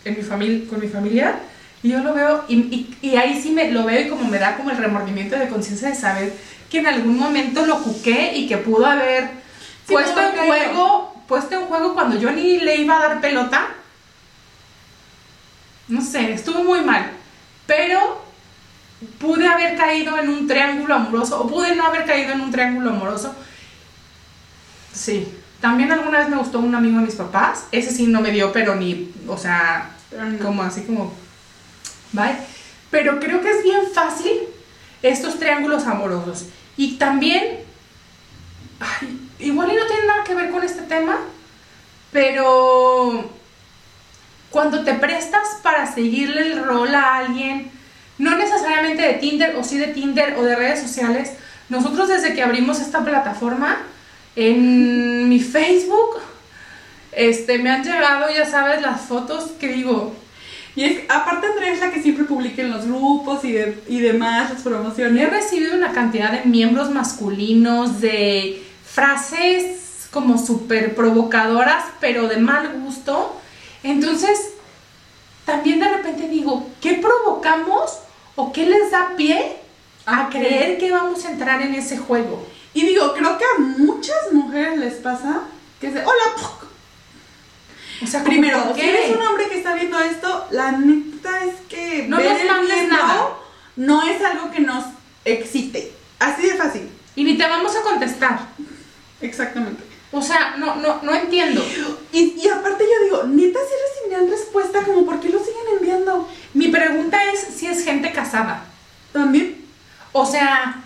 en 0.04 0.18
mi 0.18 0.24
familia, 0.24 0.70
con 0.70 0.80
mi 0.82 0.88
familia. 0.88 1.36
Y 1.84 1.90
yo 1.90 2.00
lo 2.00 2.14
veo, 2.14 2.44
y, 2.48 2.56
y- 2.58 2.98
y 3.02 3.16
ahí 3.16 3.42
sí 3.42 3.52
me 3.52 3.72
lo 3.72 3.86
veo 3.86 4.02
y 4.06 4.10
como 4.10 4.30
me 4.30 4.38
da 4.38 4.56
como 4.58 4.70
el 4.70 4.78
remordimiento 4.78 5.36
de 5.38 5.48
conciencia 5.50 5.90
de 5.90 5.96
saber 5.96 6.34
que 6.70 6.80
en 6.80 6.88
algún 6.88 7.18
momento 7.18 7.66
lo 7.66 7.82
cuqué 7.82 8.34
y 8.36 8.48
que 8.48 8.58
pudo 8.58 8.86
haber 8.86 9.30
Sí, 9.88 9.94
puesto 9.94 10.20
en 10.22 10.46
juego, 10.48 11.24
puesto 11.28 11.56
en 11.60 11.66
juego 11.66 11.94
cuando 11.96 12.20
yo 12.20 12.32
ni 12.32 12.60
le 12.60 12.76
iba 12.76 12.98
a 12.98 13.08
dar 13.08 13.22
pelota. 13.22 13.68
No 15.88 16.02
sé, 16.02 16.34
estuvo 16.34 16.64
muy 16.64 16.82
mal. 16.82 17.10
Pero 17.68 18.22
pude 19.20 19.48
haber 19.48 19.76
caído 19.76 20.18
en 20.20 20.30
un 20.30 20.48
triángulo 20.48 20.94
amoroso 20.96 21.42
o 21.42 21.48
pude 21.48 21.76
no 21.76 21.86
haber 21.86 22.06
caído 22.06 22.34
en 22.34 22.42
un 22.42 22.52
triángulo 22.52 22.92
amoroso. 22.92 23.34
Sí. 24.94 25.28
También 25.60 25.92
alguna 25.92 26.20
vez 26.20 26.30
me 26.30 26.38
gustó 26.38 26.60
un 26.60 26.74
amigo 26.74 27.00
de 27.00 27.06
mis 27.06 27.16
papás. 27.16 27.66
Ese 27.72 27.92
sí 27.92 28.08
no 28.08 28.22
me 28.22 28.32
dio, 28.32 28.52
pero 28.52 28.76
ni, 28.76 29.14
o 29.28 29.38
sea, 29.38 29.92
no. 30.12 30.44
como 30.44 30.64
así 30.64 30.82
como, 30.82 31.14
¿vale? 32.12 32.36
Pero 32.90 33.20
creo 33.20 33.42
que 33.42 33.52
es 33.52 33.64
bien 33.64 33.82
fácil 33.94 34.40
estos 35.02 35.40
triángulos 35.40 35.86
amorosos. 35.86 36.48
Y 36.78 36.98
también, 36.98 37.60
ay, 38.80 39.30
igual 39.40 39.72
y 39.72 39.76
no 39.76 39.86
tiene 39.86 40.08
nada 40.08 40.24
que 40.24 40.36
ver 40.36 40.50
con 40.50 40.64
este 40.64 40.82
tema, 40.84 41.20
pero 42.12 43.30
cuando 44.50 44.84
te 44.84 44.94
prestas 44.96 45.60
para 45.62 45.92
seguirle 45.92 46.42
el 46.42 46.64
rol 46.64 46.94
a 46.94 47.18
alguien, 47.18 47.72
no 48.18 48.36
necesariamente 48.36 49.02
de 49.02 49.14
Tinder 49.14 49.56
o 49.56 49.64
sí 49.64 49.78
de 49.78 49.88
Tinder 49.88 50.36
o 50.38 50.44
de 50.44 50.56
redes 50.56 50.82
sociales, 50.82 51.34
nosotros 51.70 52.10
desde 52.10 52.34
que 52.34 52.44
abrimos 52.44 52.82
esta 52.82 53.04
plataforma, 53.04 53.78
en 54.36 55.28
mi 55.30 55.40
Facebook, 55.40 56.18
este, 57.12 57.58
me 57.60 57.70
han 57.70 57.84
llegado, 57.84 58.28
ya 58.34 58.46
sabes, 58.46 58.82
las 58.82 59.02
fotos 59.02 59.52
que 59.60 59.68
digo, 59.70 60.14
Y 60.76 60.84
es, 60.86 61.02
aparte 61.10 61.48
Andrea 61.48 61.74
es 61.74 61.80
la 61.82 61.92
que 61.92 62.02
siempre 62.02 62.24
publica 62.26 62.62
en 62.62 62.72
los 62.72 62.86
grupos 62.86 63.44
y, 63.44 63.52
de, 63.54 63.78
y 63.88 64.00
demás, 64.00 64.52
las 64.52 64.62
He 64.62 64.64
promociones. 64.64 65.30
recibido 65.30 65.76
una 65.76 65.92
cantidad 65.92 66.32
de 66.32 66.46
miembros 66.50 66.90
masculinos, 66.92 68.00
de 68.02 68.64
frases 68.86 70.08
como 70.12 70.38
súper 70.38 70.96
provocadoras, 70.96 71.84
pero 72.00 72.28
de 72.28 72.38
mal 72.38 72.72
gusto. 72.82 73.40
Entonces, 73.84 74.54
también 75.46 75.80
de 75.80 75.90
repente 75.90 76.28
digo, 76.30 76.68
¿qué 76.82 76.94
provocamos 76.96 78.00
o 78.36 78.52
qué 78.54 78.66
les 78.66 78.92
da 78.92 79.14
pie 79.18 79.58
a 80.06 80.28
¿A 80.28 80.30
qué? 80.30 80.40
creer 80.40 80.78
que 80.78 80.92
vamos 80.92 81.26
a 81.26 81.32
entrar 81.32 81.62
en 81.62 81.76
ese 81.76 81.98
juego? 81.98 82.46
Y 82.74 82.86
digo, 82.86 83.14
creo 83.14 83.38
que 83.38 83.44
a 83.44 83.60
muchas 83.60 84.32
mujeres 84.32 84.80
les 84.80 84.94
pasa 84.96 85.42
que 85.80 85.88
es 85.88 85.94
de, 85.94 86.02
hola. 86.02 86.24
O 88.04 88.08
sea, 88.08 88.22
¿cómo 88.22 88.32
Primero, 88.32 88.74
qué? 88.76 88.90
eres 88.90 89.16
un 89.16 89.22
hombre 89.22 89.48
que 89.48 89.58
está 89.58 89.76
viendo 89.76 90.00
esto, 90.00 90.48
la 90.52 90.72
neta 90.72 91.44
es 91.46 91.56
que 91.70 92.06
No 92.08 92.18
ver 92.18 92.42
el 92.42 92.90
nada. 92.90 93.30
no 93.76 94.04
es 94.04 94.24
algo 94.24 94.50
que 94.52 94.60
nos 94.62 94.86
excite. 95.26 95.92
Así 96.20 96.44
de 96.44 96.56
fácil. 96.56 96.90
Y 97.16 97.24
ni 97.24 97.38
te 97.38 97.48
vamos 97.48 97.76
a 97.76 97.82
contestar. 97.82 98.40
Exactamente. 99.22 99.84
O 100.12 100.22
sea, 100.22 100.56
no, 100.58 100.76
no, 100.76 101.02
no 101.04 101.14
entiendo. 101.14 101.64
Y, 102.12 102.40
y 102.42 102.48
aparte 102.48 102.84
yo 102.86 103.04
digo, 103.06 103.24
neta 103.24 103.60
si 103.60 104.10
recibían 104.10 104.30
respuesta, 104.30 104.84
como 104.84 105.06
por 105.06 105.20
qué 105.20 105.30
lo 105.30 105.40
siguen 105.40 105.78
enviando. 105.80 106.28
Mi 106.54 106.68
pregunta 106.70 107.20
es 107.32 107.56
si 107.56 107.68
es 107.68 107.84
gente 107.86 108.12
casada. 108.12 108.66
También. 109.14 109.64
O 110.12 110.26
sea, 110.26 110.82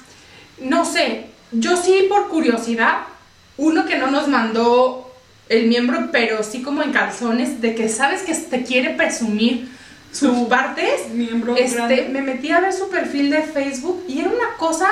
no 0.59 0.85
sé, 0.85 1.29
yo 1.51 1.77
sí 1.77 2.05
por 2.09 2.29
curiosidad, 2.29 3.01
uno 3.57 3.85
que 3.85 3.97
no 3.97 4.11
nos 4.11 4.27
mandó 4.27 5.13
el 5.49 5.67
miembro, 5.67 6.09
pero 6.11 6.43
sí 6.43 6.61
como 6.61 6.81
en 6.81 6.91
calzones, 6.91 7.61
de 7.61 7.75
que 7.75 7.89
sabes 7.89 8.23
que 8.23 8.33
te 8.33 8.63
quiere 8.63 8.91
presumir 8.91 9.69
sus 10.11 10.37
Su 10.37 10.47
partes, 10.47 11.09
Miembro 11.09 11.55
este, 11.55 11.75
grande. 11.75 12.09
me 12.09 12.21
metí 12.21 12.51
a 12.51 12.61
ver 12.61 12.73
su 12.73 12.89
perfil 12.89 13.29
de 13.29 13.43
Facebook 13.43 14.05
y 14.07 14.19
era 14.19 14.29
una 14.29 14.55
cosa 14.57 14.89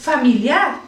familiar. 0.00 0.80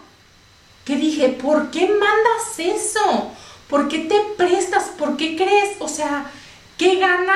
Que 0.84 0.96
dije, 0.96 1.28
¿por 1.28 1.70
qué 1.70 1.86
mandas 1.86 2.58
eso? 2.58 3.32
¿Por 3.68 3.88
qué 3.88 3.98
te 3.98 4.16
prestas? 4.36 4.84
¿Por 4.98 5.16
qué 5.16 5.36
crees? 5.36 5.76
O 5.80 5.88
sea, 5.88 6.30
¿qué 6.78 6.96
gana 6.96 7.34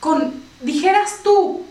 con, 0.00 0.42
dijeras 0.60 1.20
tú, 1.22 1.64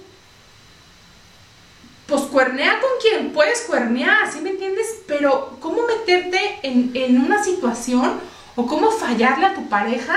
pues 2.08 2.22
cuernea 2.24 2.80
con 2.80 2.90
quien 3.02 3.34
puedes 3.34 3.62
cuernear, 3.62 4.32
¿sí 4.32 4.40
me 4.42 4.52
entiendes? 4.52 5.02
Pero 5.08 5.58
¿cómo 5.60 5.88
meterte 5.88 6.60
en, 6.64 6.92
en 6.94 7.20
una 7.20 7.44
situación 7.44 8.20
o 8.56 8.68
cómo 8.68 8.92
fallarle 8.92 9.48
a 9.48 9.54
tu 9.56 9.68
pareja 9.68 10.16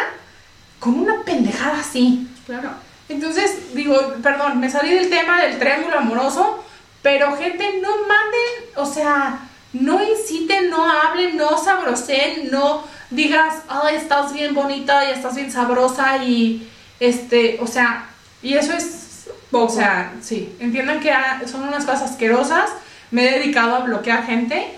con 0.79 0.98
una 0.98 1.22
pendejada 1.22 1.81
así? 1.81 2.29
Claro. 2.46 2.70
Entonces, 3.09 3.74
digo, 3.74 3.96
perdón, 4.22 4.61
me 4.61 4.70
salí 4.70 4.90
del 4.90 5.09
tema 5.09 5.40
del 5.42 5.59
triángulo 5.59 5.98
amoroso, 5.98 6.62
pero 7.01 7.37
gente, 7.37 7.81
no 7.81 7.90
manden, 8.07 8.74
o 8.77 8.85
sea, 8.85 9.48
no 9.72 10.03
inciten, 10.03 10.68
no 10.68 10.85
hablen, 10.85 11.37
no 11.37 11.57
sabrosen, 11.57 12.51
no 12.51 12.85
digas, 13.11 13.62
ay, 13.68 13.96
estás 13.96 14.33
bien 14.33 14.55
bonita 14.55 15.09
y 15.09 15.12
estás 15.12 15.35
bien 15.37 15.51
sabrosa 15.51 16.18
y, 16.18 16.68
este, 17.01 17.59
o 17.62 17.66
sea, 17.66 18.11
y 18.42 18.55
eso 18.55 18.74
es 18.74 19.08
O 19.51 19.69
sea, 19.69 20.15
sí, 20.21 20.55
entiendan 20.59 21.01
que 21.01 21.13
son 21.47 21.63
unas 21.63 21.85
cosas 21.85 22.11
asquerosas. 22.11 22.71
Me 23.11 23.29
he 23.29 23.39
dedicado 23.39 23.77
a 23.77 23.81
bloquear 23.81 24.27
gente. 24.27 24.75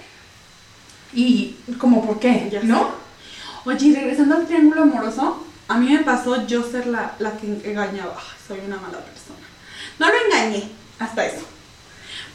Y, 1.12 1.56
como, 1.78 2.06
¿por 2.06 2.20
qué? 2.20 2.48
Ya 2.50 2.62
¿No? 2.62 2.90
Oye, 3.64 3.86
y 3.86 3.94
regresando 3.94 4.36
al 4.36 4.46
triángulo 4.46 4.82
amoroso, 4.82 5.44
a 5.68 5.76
mí 5.76 5.92
me 5.92 5.98
pasó 5.98 6.46
yo 6.46 6.62
ser 6.62 6.86
la, 6.86 7.14
la 7.18 7.32
que 7.32 7.46
engañaba. 7.46 8.14
Ay, 8.16 8.36
soy 8.46 8.60
una 8.60 8.76
mala 8.76 8.98
persona. 8.98 9.38
No 9.98 10.06
lo 10.06 10.14
engañé, 10.26 10.68
hasta 10.98 11.26
eso. 11.26 11.44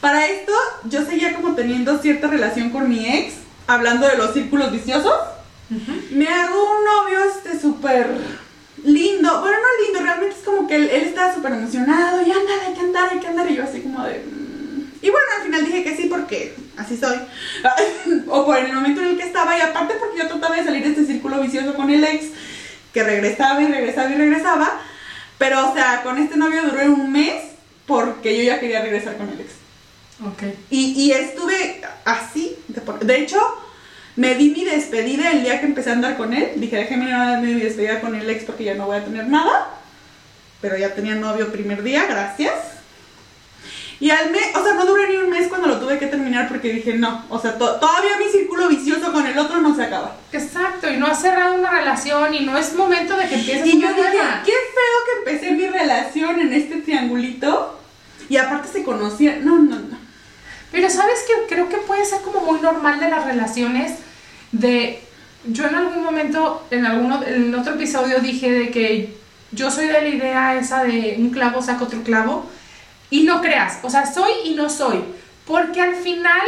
Para 0.00 0.26
esto, 0.26 0.52
yo 0.84 1.04
seguía 1.04 1.34
como 1.34 1.54
teniendo 1.54 1.98
cierta 1.98 2.28
relación 2.28 2.70
con 2.70 2.88
mi 2.88 3.08
ex, 3.08 3.34
hablando 3.66 4.06
de 4.06 4.16
los 4.16 4.34
círculos 4.34 4.70
viciosos. 4.70 5.14
Me 6.10 6.28
hago 6.28 6.62
un 6.62 6.84
novio 6.84 7.24
este 7.24 7.58
súper 7.58 8.08
lindo. 8.86 9.40
Bueno, 9.40 9.56
no 9.58 9.84
lindo, 9.84 10.00
realmente 10.02 10.36
es 10.38 10.44
como 10.44 10.66
que 10.66 10.76
él, 10.76 10.88
él 10.90 11.02
estaba 11.04 11.34
súper 11.34 11.52
emocionado. 11.52 12.20
Y 12.26 12.30
andar, 12.30 12.58
hay 12.66 12.74
que 12.74 12.80
andar, 12.80 13.10
hay 13.12 13.18
que 13.20 13.26
andar. 13.26 13.50
Y 13.50 13.56
yo 13.56 13.64
así 13.64 13.80
como 13.80 14.02
de... 14.04 14.18
mm. 14.20 14.66
Y 15.02 15.10
bueno, 15.10 15.26
al 15.36 15.42
final 15.44 15.64
dije 15.64 15.84
que 15.84 15.96
sí 15.96 16.06
porque 16.08 16.54
así 16.76 16.96
soy. 16.96 17.16
o 18.28 18.44
por 18.46 18.56
el 18.58 18.72
momento 18.72 19.00
en 19.02 19.08
el 19.08 19.16
que 19.18 19.24
estaba. 19.24 19.56
Y 19.56 19.60
aparte 19.60 19.94
porque 20.00 20.18
yo 20.18 20.28
trataba 20.28 20.56
de 20.56 20.64
salir 20.64 20.82
de 20.82 20.90
este 20.90 21.06
círculo 21.06 21.40
vicioso 21.40 21.74
con 21.74 21.90
el 21.90 22.02
ex. 22.04 22.26
Que 22.92 23.02
regresaba 23.04 23.60
y 23.62 23.66
regresaba 23.66 24.10
y 24.10 24.14
regresaba. 24.14 24.80
Pero, 25.38 25.70
o 25.70 25.74
sea, 25.74 26.02
con 26.02 26.16
este 26.18 26.36
novio 26.38 26.62
duré 26.62 26.88
un 26.88 27.12
mes 27.12 27.34
porque 27.86 28.36
yo 28.36 28.42
ya 28.42 28.58
quería 28.58 28.80
regresar 28.80 29.16
con 29.18 29.28
el 29.28 29.40
ex. 29.40 29.52
Ok. 30.24 30.42
Y, 30.70 30.92
y 30.92 31.12
estuve 31.12 31.82
así. 32.06 32.56
De, 32.68 32.80
por- 32.80 32.98
de 33.00 33.20
hecho, 33.20 33.38
me 34.16 34.34
di 34.34 34.50
mi 34.50 34.64
despedida 34.64 35.30
el 35.32 35.42
día 35.42 35.60
que 35.60 35.66
empecé 35.66 35.90
a 35.90 35.94
andar 35.94 36.16
con 36.16 36.32
él. 36.32 36.52
Dije, 36.56 36.76
déjeme 36.76 37.10
darme 37.10 37.54
mi 37.54 37.60
despedida 37.60 38.00
con 38.00 38.14
el 38.14 38.28
ex 38.28 38.44
porque 38.44 38.64
ya 38.64 38.74
no 38.74 38.86
voy 38.86 38.96
a 38.96 39.04
tener 39.04 39.26
nada. 39.28 39.70
Pero 40.60 40.76
ya 40.78 40.94
tenía 40.94 41.14
novio 41.14 41.52
primer 41.52 41.82
día, 41.82 42.06
gracias. 42.06 42.54
Y 43.98 44.10
al 44.10 44.30
mes, 44.30 44.42
o 44.54 44.62
sea, 44.62 44.74
no 44.74 44.84
duré 44.84 45.08
ni 45.08 45.16
un 45.16 45.30
mes 45.30 45.48
cuando 45.48 45.68
lo 45.68 45.78
tuve 45.80 45.98
que 45.98 46.06
terminar 46.06 46.48
porque 46.48 46.70
dije, 46.70 46.94
no, 46.94 47.24
o 47.30 47.38
sea, 47.38 47.56
to- 47.56 47.76
todavía 47.76 48.18
mi 48.18 48.30
círculo 48.30 48.68
vicioso 48.68 49.10
con 49.10 49.26
el 49.26 49.38
otro 49.38 49.60
no 49.62 49.74
se 49.74 49.84
acaba. 49.84 50.16
Exacto, 50.32 50.90
y 50.92 50.98
no 50.98 51.06
has 51.06 51.20
cerrado 51.22 51.54
una 51.54 51.70
relación 51.70 52.34
y 52.34 52.40
no 52.44 52.58
es 52.58 52.74
momento 52.74 53.16
de 53.16 53.26
que 53.26 53.36
empieces 53.36 53.66
Y 53.66 53.80
yo 53.80 53.88
dije, 53.88 54.18
qué 54.44 54.52
feo 54.52 55.24
que 55.24 55.30
empecé 55.30 55.52
mi 55.52 55.66
relación 55.66 56.40
en 56.40 56.52
este 56.52 56.76
triangulito. 56.82 57.80
Y 58.28 58.36
aparte 58.36 58.68
se 58.68 58.82
conocía, 58.82 59.38
no, 59.42 59.58
no, 59.58 59.76
no. 59.76 59.98
Pero 60.72 60.90
sabes 60.90 61.20
que 61.26 61.54
creo 61.54 61.68
que 61.70 61.76
puede 61.78 62.04
ser 62.04 62.20
como 62.20 62.40
muy 62.40 62.60
normal 62.60 63.00
de 63.00 63.08
las 63.08 63.24
relaciones 63.24 63.92
de 64.52 65.02
yo 65.48 65.66
en 65.66 65.74
algún 65.74 66.02
momento 66.02 66.66
en 66.70 66.86
alguno 66.86 67.22
en 67.24 67.54
otro 67.54 67.74
episodio 67.74 68.20
dije 68.20 68.50
de 68.50 68.70
que 68.70 69.16
yo 69.52 69.70
soy 69.70 69.86
de 69.86 70.00
la 70.00 70.08
idea 70.08 70.54
esa 70.56 70.82
de 70.84 71.16
un 71.18 71.30
clavo 71.30 71.62
saca 71.62 71.84
otro 71.84 72.02
clavo 72.02 72.46
y 73.10 73.22
no 73.22 73.40
creas, 73.40 73.78
o 73.82 73.90
sea, 73.90 74.12
soy 74.12 74.32
y 74.44 74.54
no 74.54 74.68
soy, 74.68 75.04
porque 75.46 75.80
al 75.80 75.94
final 75.94 76.46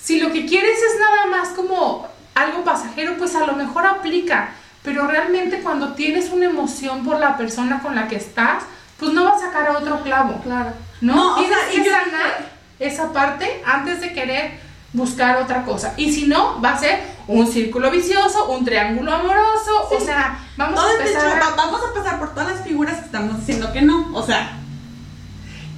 si 0.00 0.18
lo 0.18 0.32
que 0.32 0.46
quieres 0.46 0.78
es 0.78 0.98
nada 0.98 1.26
más 1.26 1.50
como 1.50 2.08
algo 2.34 2.64
pasajero, 2.64 3.16
pues 3.18 3.34
a 3.34 3.46
lo 3.46 3.52
mejor 3.54 3.86
aplica, 3.86 4.54
pero 4.82 5.06
realmente 5.06 5.60
cuando 5.60 5.92
tienes 5.92 6.30
una 6.30 6.46
emoción 6.46 7.04
por 7.04 7.20
la 7.20 7.36
persona 7.36 7.80
con 7.82 7.94
la 7.94 8.08
que 8.08 8.16
estás, 8.16 8.64
pues 8.98 9.12
no 9.12 9.24
vas 9.24 9.42
a 9.42 9.46
sacar 9.46 9.70
otro 9.70 10.02
clavo. 10.02 10.40
Claro. 10.42 10.72
No, 11.00 11.14
No, 11.14 11.34
o 11.34 11.38
tienes 11.38 11.58
y 11.72 11.76
que 11.76 11.84
yo 11.84 11.90
sanar 11.90 12.50
esa 12.78 13.12
parte 13.12 13.62
antes 13.64 14.00
de 14.00 14.12
querer 14.12 14.52
buscar 14.92 15.36
otra 15.36 15.64
cosa. 15.64 15.94
Y 15.96 16.12
si 16.12 16.26
no, 16.26 16.60
va 16.62 16.72
a 16.72 16.78
ser 16.78 17.00
un 17.32 17.46
círculo 17.50 17.90
vicioso, 17.90 18.50
un 18.50 18.64
triángulo 18.64 19.12
amoroso, 19.14 19.88
o 19.90 20.00
sea, 20.00 20.38
vamos 20.56 20.80
a 20.80 20.92
empezar 20.92 21.40
va- 21.42 21.54
vamos 21.56 21.80
a 21.84 21.94
pasar 21.94 22.18
por 22.18 22.30
todas 22.34 22.48
las 22.56 22.64
figuras 22.64 22.98
que 22.98 23.04
estamos 23.06 23.38
diciendo 23.38 23.72
que 23.72 23.82
no. 23.82 24.10
O 24.14 24.24
sea, 24.24 24.52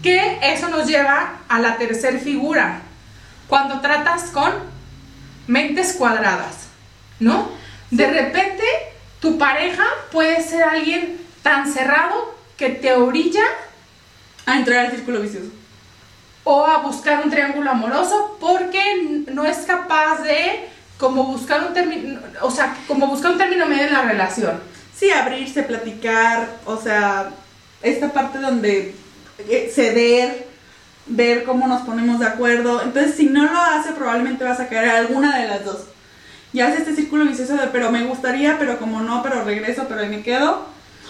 que 0.02 0.38
eso 0.42 0.68
nos 0.68 0.86
lleva 0.86 1.34
a 1.48 1.58
la 1.60 1.76
tercer 1.78 2.18
figura. 2.20 2.82
Cuando 3.48 3.80
tratas 3.80 4.24
con 4.32 4.50
mentes 5.46 5.94
cuadradas, 5.94 6.68
¿no? 7.20 7.48
De 7.90 8.06
repente, 8.10 8.64
tu 9.20 9.36
pareja 9.38 9.84
puede 10.10 10.42
ser 10.42 10.62
alguien 10.64 11.20
tan 11.42 11.70
cerrado 11.72 12.34
que 12.56 12.70
te 12.70 12.94
orilla 12.94 13.44
a 14.46 14.56
entrar 14.56 14.86
al 14.86 14.90
círculo 14.92 15.20
vicioso. 15.20 15.50
o 16.44 16.66
a 16.66 16.78
buscar 16.78 17.22
un 17.22 17.30
triángulo 17.30 17.70
amoroso 17.70 18.36
porque 18.40 19.22
no 19.32 19.44
es 19.44 19.58
capaz 19.58 20.22
de 20.22 20.68
como 21.02 21.24
buscar 21.24 21.66
un 21.66 21.74
término, 21.74 22.20
o 22.42 22.50
sea, 22.52 22.76
como 22.86 23.08
buscar 23.08 23.32
un 23.32 23.38
término 23.38 23.66
medio 23.66 23.86
en 23.86 23.92
la 23.92 24.02
relación. 24.02 24.60
Sí, 24.96 25.10
abrirse, 25.10 25.64
platicar, 25.64 26.46
o 26.64 26.76
sea, 26.76 27.30
esta 27.82 28.12
parte 28.12 28.38
donde 28.38 28.94
eh, 29.48 29.72
ceder, 29.74 30.46
ver 31.06 31.42
cómo 31.42 31.66
nos 31.66 31.82
ponemos 31.82 32.20
de 32.20 32.26
acuerdo. 32.26 32.80
Entonces, 32.82 33.16
si 33.16 33.26
no 33.26 33.42
lo 33.42 33.60
hace, 33.60 33.90
probablemente 33.90 34.44
vas 34.44 34.60
a 34.60 34.68
caer 34.68 34.90
a 34.90 34.98
alguna 34.98 35.40
de 35.40 35.48
las 35.48 35.64
dos. 35.64 35.78
Ya 36.52 36.68
hace 36.68 36.78
este 36.78 36.94
círculo 36.94 37.24
vicioso 37.24 37.54
de, 37.54 37.66
pero 37.66 37.90
me 37.90 38.04
gustaría, 38.04 38.56
pero 38.60 38.78
como 38.78 39.00
no, 39.00 39.24
pero 39.24 39.42
regreso, 39.42 39.86
pero 39.88 40.02
ahí 40.02 40.08
me 40.08 40.22
quedo. 40.22 40.66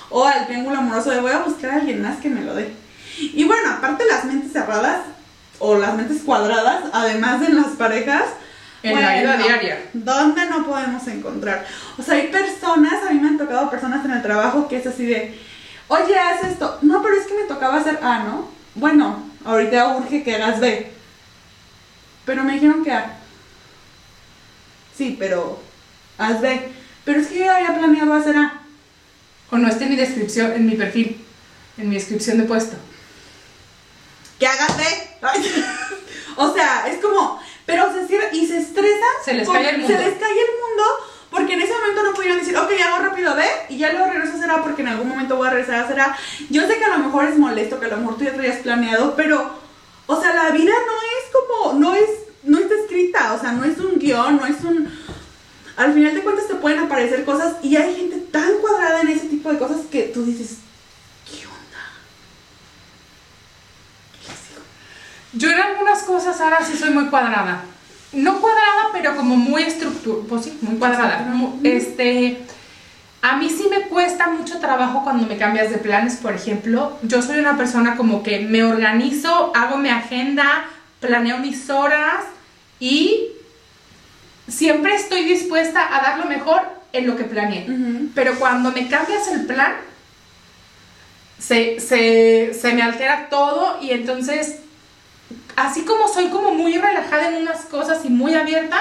O 0.09 0.25
al 0.25 0.47
triángulo 0.47 0.79
amoroso 0.79 1.11
de, 1.11 1.21
voy 1.21 1.33
a 1.33 1.41
buscar 1.41 1.71
a 1.73 1.75
alguien 1.75 2.01
más 2.01 2.17
que 2.17 2.31
me 2.31 2.41
lo 2.41 2.55
dé. 2.55 2.73
Y 3.19 3.45
bueno, 3.45 3.73
aparte 3.73 4.05
las 4.11 4.25
mentes 4.25 4.53
cerradas 4.53 5.01
o 5.59 5.77
las 5.77 5.95
mentes 5.95 6.23
cuadradas, 6.23 6.85
además 6.95 7.43
de 7.43 7.51
las 7.51 7.73
parejas, 7.77 8.25
En 8.83 9.01
la 9.01 9.15
vida 9.15 9.37
diaria. 9.37 9.91
¿Dónde 9.93 10.47
no 10.47 10.67
podemos 10.67 11.07
encontrar? 11.07 11.67
O 11.99 12.03
sea, 12.03 12.15
hay 12.15 12.29
personas, 12.29 13.05
a 13.05 13.13
mí 13.13 13.21
me 13.21 13.29
han 13.29 13.39
tocado 13.39 13.71
personas 13.71 14.05
en 14.05 14.11
el 14.11 14.23
trabajo 14.23 14.69
que 14.69 14.77
es 14.77 14.87
así 14.87 15.07
de, 15.07 15.39
oye, 15.89 16.19
haz 16.19 16.45
esto. 16.45 16.79
No, 16.83 17.03
pero 17.03 17.17
es 17.17 17.27
que 17.27 17.35
me 17.35 17.45
tocaba 17.45 17.79
hacer 17.79 18.01
A, 18.03 18.25
¿no? 18.25 18.49
Bueno, 18.75 19.23
ahorita 19.45 19.97
urge 19.97 20.25
que 20.25 20.35
hagas 20.35 20.59
B. 20.59 20.91
Pero 22.25 22.45
me 22.45 22.55
dijeron 22.55 22.85
que 22.85 22.93
A. 22.93 23.19
Sí, 24.97 25.17
pero 25.19 25.61
haz 26.19 26.41
B. 26.41 26.69
Pero 27.05 27.21
es 27.21 27.29
que 27.29 27.39
yo 27.41 27.53
había 27.53 27.77
planeado 27.77 28.15
hacer 28.15 28.37
A. 28.37 28.63
O 29.51 29.59
no 29.59 29.69
esté 29.69 29.85
en 29.85 29.91
mi 29.91 29.97
descripción, 29.97 30.53
en 30.53 30.67
mi 30.67 30.77
perfil, 30.77 31.23
en 31.77 31.89
mi 31.89 31.97
descripción 31.97 32.39
de 32.39 32.45
puesto. 32.45 32.77
Que 34.39 34.47
hagas 34.47 34.77
B. 34.77 34.85
Ay. 35.21 35.65
o 36.37 36.55
sea, 36.55 36.89
es 36.89 37.01
como, 37.01 37.41
pero 37.67 37.93
se 37.93 38.07
cierra 38.07 38.22
y 38.33 38.47
se 38.47 38.59
estresa. 38.59 39.07
Se 39.25 39.35
les 39.35 39.49
cae 39.49 39.71
el 39.71 39.79
mundo. 39.79 39.95
Se 39.95 40.03
les 40.03 40.19
cae 40.19 40.31
el 40.31 40.51
mundo 40.61 40.85
porque 41.33 41.55
en 41.55 41.63
ese 41.63 41.73
momento 41.73 42.03
no 42.03 42.13
pudieron 42.13 42.39
decir, 42.39 42.57
ok, 42.57 42.71
hago 42.85 43.05
rápido 43.05 43.35
B 43.35 43.43
y 43.71 43.79
ya 43.79 43.91
luego 43.91 44.07
regreso 44.07 44.35
a 44.49 44.55
A 44.55 44.63
porque 44.63 44.83
en 44.83 44.89
algún 44.89 45.09
momento 45.09 45.37
voy 45.37 45.49
a 45.49 45.51
regresar 45.51 45.99
a 45.99 46.05
A. 46.05 46.19
Yo 46.51 46.67
sé 46.67 46.77
que 46.77 46.85
a 46.85 46.97
lo 46.97 46.99
mejor 46.99 47.25
es 47.25 47.39
molesto, 47.39 47.81
que 47.81 47.87
a 47.87 47.89
lo 47.89 47.97
mejor 47.97 48.19
tú 48.19 48.25
ya 48.25 48.35
traías 48.35 48.59
planeado, 48.59 49.17
pero, 49.17 49.51
o 50.07 50.21
sea, 50.21 50.35
la 50.35 50.51
vida 50.51 50.73
no 50.73 50.93
es 50.93 51.33
como, 51.33 51.81
no 51.81 51.95
es, 51.95 52.09
no 52.43 52.59
está 52.59 52.75
escrita, 52.75 53.33
o 53.33 53.41
sea, 53.41 53.53
no 53.53 53.65
es 53.65 53.79
un 53.79 53.99
guion, 53.99 54.37
no 54.37 54.47
es 54.47 54.63
un... 54.63 54.93
Al 55.77 55.95
final 55.95 56.15
de 56.15 56.23
cuentas 56.23 56.49
te 56.49 56.55
pueden 56.57 56.81
aparecer 56.81 57.25
cosas 57.25 57.57
y 57.63 57.77
hay 57.77 57.97
gente 57.97 58.19
tan 58.31 58.59
cuadrada 58.59 59.01
en 59.01 59.09
ese 59.09 59.29
tipo 59.29 59.51
de 59.51 59.59
cosas 59.59 59.87
que 59.91 60.03
tú 60.03 60.27
dices, 60.27 60.59
¿qué 61.25 61.47
onda? 61.47 61.83
Yo 65.33 65.51
en 65.51 65.59
algunas 65.59 66.03
cosas 66.03 66.39
ahora 66.43 66.63
sí 66.63 66.77
soy 66.77 66.91
muy 66.91 67.07
cuadrada. 67.07 67.65
No 68.13 68.41
cuadrada, 68.41 68.91
pero 68.93 69.17
como 69.17 69.37
muy 69.37 69.63
estructurada. 69.63 70.25
Pues 70.29 70.45
sí, 70.45 70.59
muy 70.61 70.77
cuadrada. 70.77 71.35
Este, 71.63 72.39
a 73.23 73.37
mí 73.37 73.49
sí 73.49 73.69
me 73.71 73.83
cuesta 73.83 74.29
mucho 74.29 74.59
trabajo 74.59 75.03
cuando 75.05 75.27
me 75.27 75.37
cambias 75.37 75.71
de 75.71 75.79
planes, 75.79 76.17
por 76.17 76.35
ejemplo. 76.35 76.99
Yo 77.03 77.23
soy 77.23 77.39
una 77.39 77.57
persona 77.57 77.97
como 77.97 78.23
que 78.23 78.41
me 78.41 78.65
organizo, 78.65 79.53
hago 79.55 79.79
mi 79.79 79.89
agenda, 79.89 80.67
planeo 81.01 81.39
mis 81.39 81.71
horas 81.71 82.25
y 82.81 83.29
siempre 84.49 84.95
estoy 84.95 85.25
dispuesta 85.25 85.97
a 85.97 86.03
dar 86.03 86.19
lo 86.19 86.27
mejor 86.27 86.63
en 86.93 87.07
lo 87.07 87.17
que 87.17 87.25
planeé. 87.25 87.67
Pero 88.15 88.35
cuando 88.39 88.73
me 88.73 88.89
cambias 88.89 89.29
el 89.29 89.47
plan, 89.47 89.73
se, 91.39 91.81
se, 91.81 92.55
se 92.55 92.73
me 92.73 92.83
altera 92.83 93.29
todo 93.31 93.79
y 93.83 93.91
entonces, 93.91 94.62
así 95.57 95.83
como 95.83 96.09
soy 96.09 96.27
como 96.29 96.55
muy 96.55 96.77
relajada 96.79 97.29
en 97.29 97.43
unas 97.43 97.61
cosas 97.67 98.05
y 98.05 98.09
muy 98.11 98.35
abierta, 98.35 98.79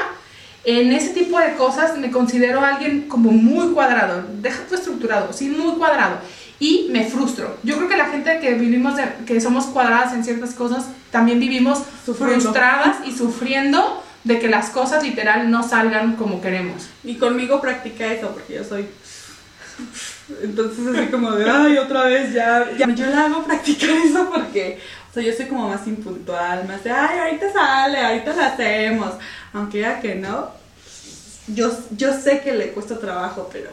en 0.63 0.91
ese 0.93 1.09
tipo 1.09 1.39
de 1.39 1.55
cosas 1.55 1.97
me 1.97 2.11
considero 2.11 2.61
alguien 2.63 3.07
como 3.07 3.31
muy 3.31 3.73
cuadrado, 3.73 4.23
deja 4.41 4.63
tu 4.67 4.75
estructurado, 4.75 5.33
sí, 5.33 5.49
muy 5.49 5.73
cuadrado. 5.75 6.17
Y 6.59 6.89
me 6.91 7.03
frustro. 7.05 7.57
Yo 7.63 7.75
creo 7.77 7.89
que 7.89 7.97
la 7.97 8.05
gente 8.05 8.39
que 8.39 8.53
vivimos, 8.53 8.95
de- 8.95 9.11
que 9.25 9.41
somos 9.41 9.65
cuadradas 9.65 10.13
en 10.13 10.23
ciertas 10.23 10.53
cosas, 10.53 10.85
también 11.09 11.39
vivimos 11.39 11.79
Sufriendo. 12.05 12.39
frustradas 12.41 12.97
y 13.07 13.11
sufriendo 13.17 14.03
de 14.23 14.37
que 14.37 14.47
las 14.47 14.69
cosas 14.69 15.01
literal 15.01 15.49
no 15.49 15.67
salgan 15.67 16.15
como 16.15 16.39
queremos. 16.39 16.83
Y 17.03 17.15
conmigo 17.15 17.59
practica 17.59 18.05
eso 18.13 18.29
porque 18.29 18.53
yo 18.53 18.63
soy. 18.63 18.85
Entonces, 20.43 20.85
así 20.95 21.07
como 21.07 21.31
de, 21.31 21.49
ay, 21.49 21.77
otra 21.79 22.03
vez 22.03 22.33
ya. 22.33 22.69
ya. 22.77 22.87
Yo 22.93 23.05
la 23.07 23.25
hago 23.25 23.43
practicar 23.43 23.89
eso 24.05 24.29
porque, 24.33 24.79
o 25.11 25.13
sea, 25.13 25.23
yo 25.23 25.33
soy 25.33 25.47
como 25.47 25.67
más 25.67 25.85
impuntual, 25.87 26.65
más 26.69 26.85
de, 26.85 26.91
ay, 26.91 27.19
ahorita 27.19 27.51
sale, 27.51 27.99
ahorita 27.99 28.33
la 28.33 28.47
hacemos. 28.47 29.13
Aunque 29.51 29.81
ya 29.81 29.99
que 29.99 30.15
no, 30.15 30.49
yo, 31.47 31.69
yo 31.97 32.13
sé 32.13 32.39
que 32.39 32.53
le 32.53 32.71
cuesta 32.71 32.97
trabajo, 32.97 33.49
pero 33.51 33.71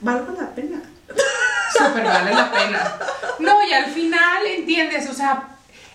valgo 0.00 0.34
la 0.40 0.48
pena. 0.54 0.80
súper 1.76 2.04
vale 2.04 2.34
la 2.34 2.50
pena. 2.50 2.94
No, 3.38 3.62
y 3.68 3.72
al 3.74 3.90
final 3.90 4.46
entiendes, 4.46 5.10
o 5.10 5.12
sea, 5.12 5.48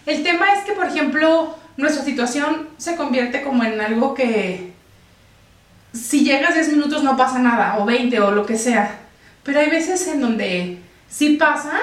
el 0.06 0.22
tema 0.22 0.54
es 0.54 0.64
que, 0.64 0.74
por 0.74 0.86
ejemplo, 0.86 1.58
nuestra 1.76 2.06
situación 2.06 2.70
se 2.78 2.96
convierte 2.96 3.42
como 3.42 3.64
en 3.64 3.82
algo 3.82 4.14
que 4.14 4.74
si 5.92 6.24
llegas 6.24 6.54
10 6.54 6.70
minutos 6.70 7.02
no 7.02 7.18
pasa 7.18 7.40
nada, 7.40 7.80
o 7.80 7.86
20 7.86 8.20
o 8.20 8.30
lo 8.30 8.46
que 8.46 8.60
sea. 8.60 9.00
Pero 9.42 9.60
hay 9.60 9.72
veces 9.72 10.08
en 10.08 10.22
donde 10.22 10.78
sí 11.10 11.38
pasa 11.38 11.74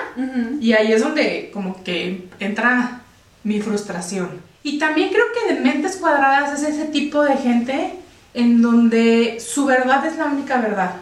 y 0.60 0.72
ahí 0.72 0.92
es 0.92 1.02
donde 1.02 1.50
como 1.52 1.82
que 1.82 2.28
entra 2.40 3.00
mi 3.42 3.60
frustración. 3.60 4.40
Y 4.62 4.78
también 4.78 5.10
creo 5.10 5.26
que 5.32 5.54
de 5.54 5.60
mentes 5.60 5.96
cuadradas 5.96 6.60
es 6.60 6.68
ese 6.68 6.86
tipo 6.86 7.22
de 7.22 7.36
gente 7.36 7.98
en 8.32 8.62
donde 8.62 9.38
su 9.38 9.66
verdad 9.66 10.04
es 10.06 10.16
la 10.16 10.26
única 10.26 10.60
verdad. 10.60 10.96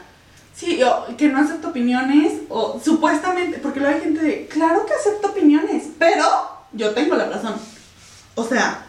Sí, 0.54 0.82
o 0.82 1.16
que 1.16 1.28
no 1.28 1.40
acepto 1.40 1.68
opiniones, 1.68 2.42
o 2.48 2.80
supuestamente, 2.84 3.58
porque 3.58 3.80
luego 3.80 3.94
hay 3.94 4.02
gente 4.02 4.20
de, 4.20 4.46
claro 4.46 4.84
que 4.84 4.92
acepto 4.92 5.28
opiniones, 5.28 5.84
pero 5.98 6.24
yo 6.72 6.90
tengo 6.90 7.16
la 7.16 7.26
razón. 7.26 7.54
O 8.34 8.44
sea, 8.44 8.86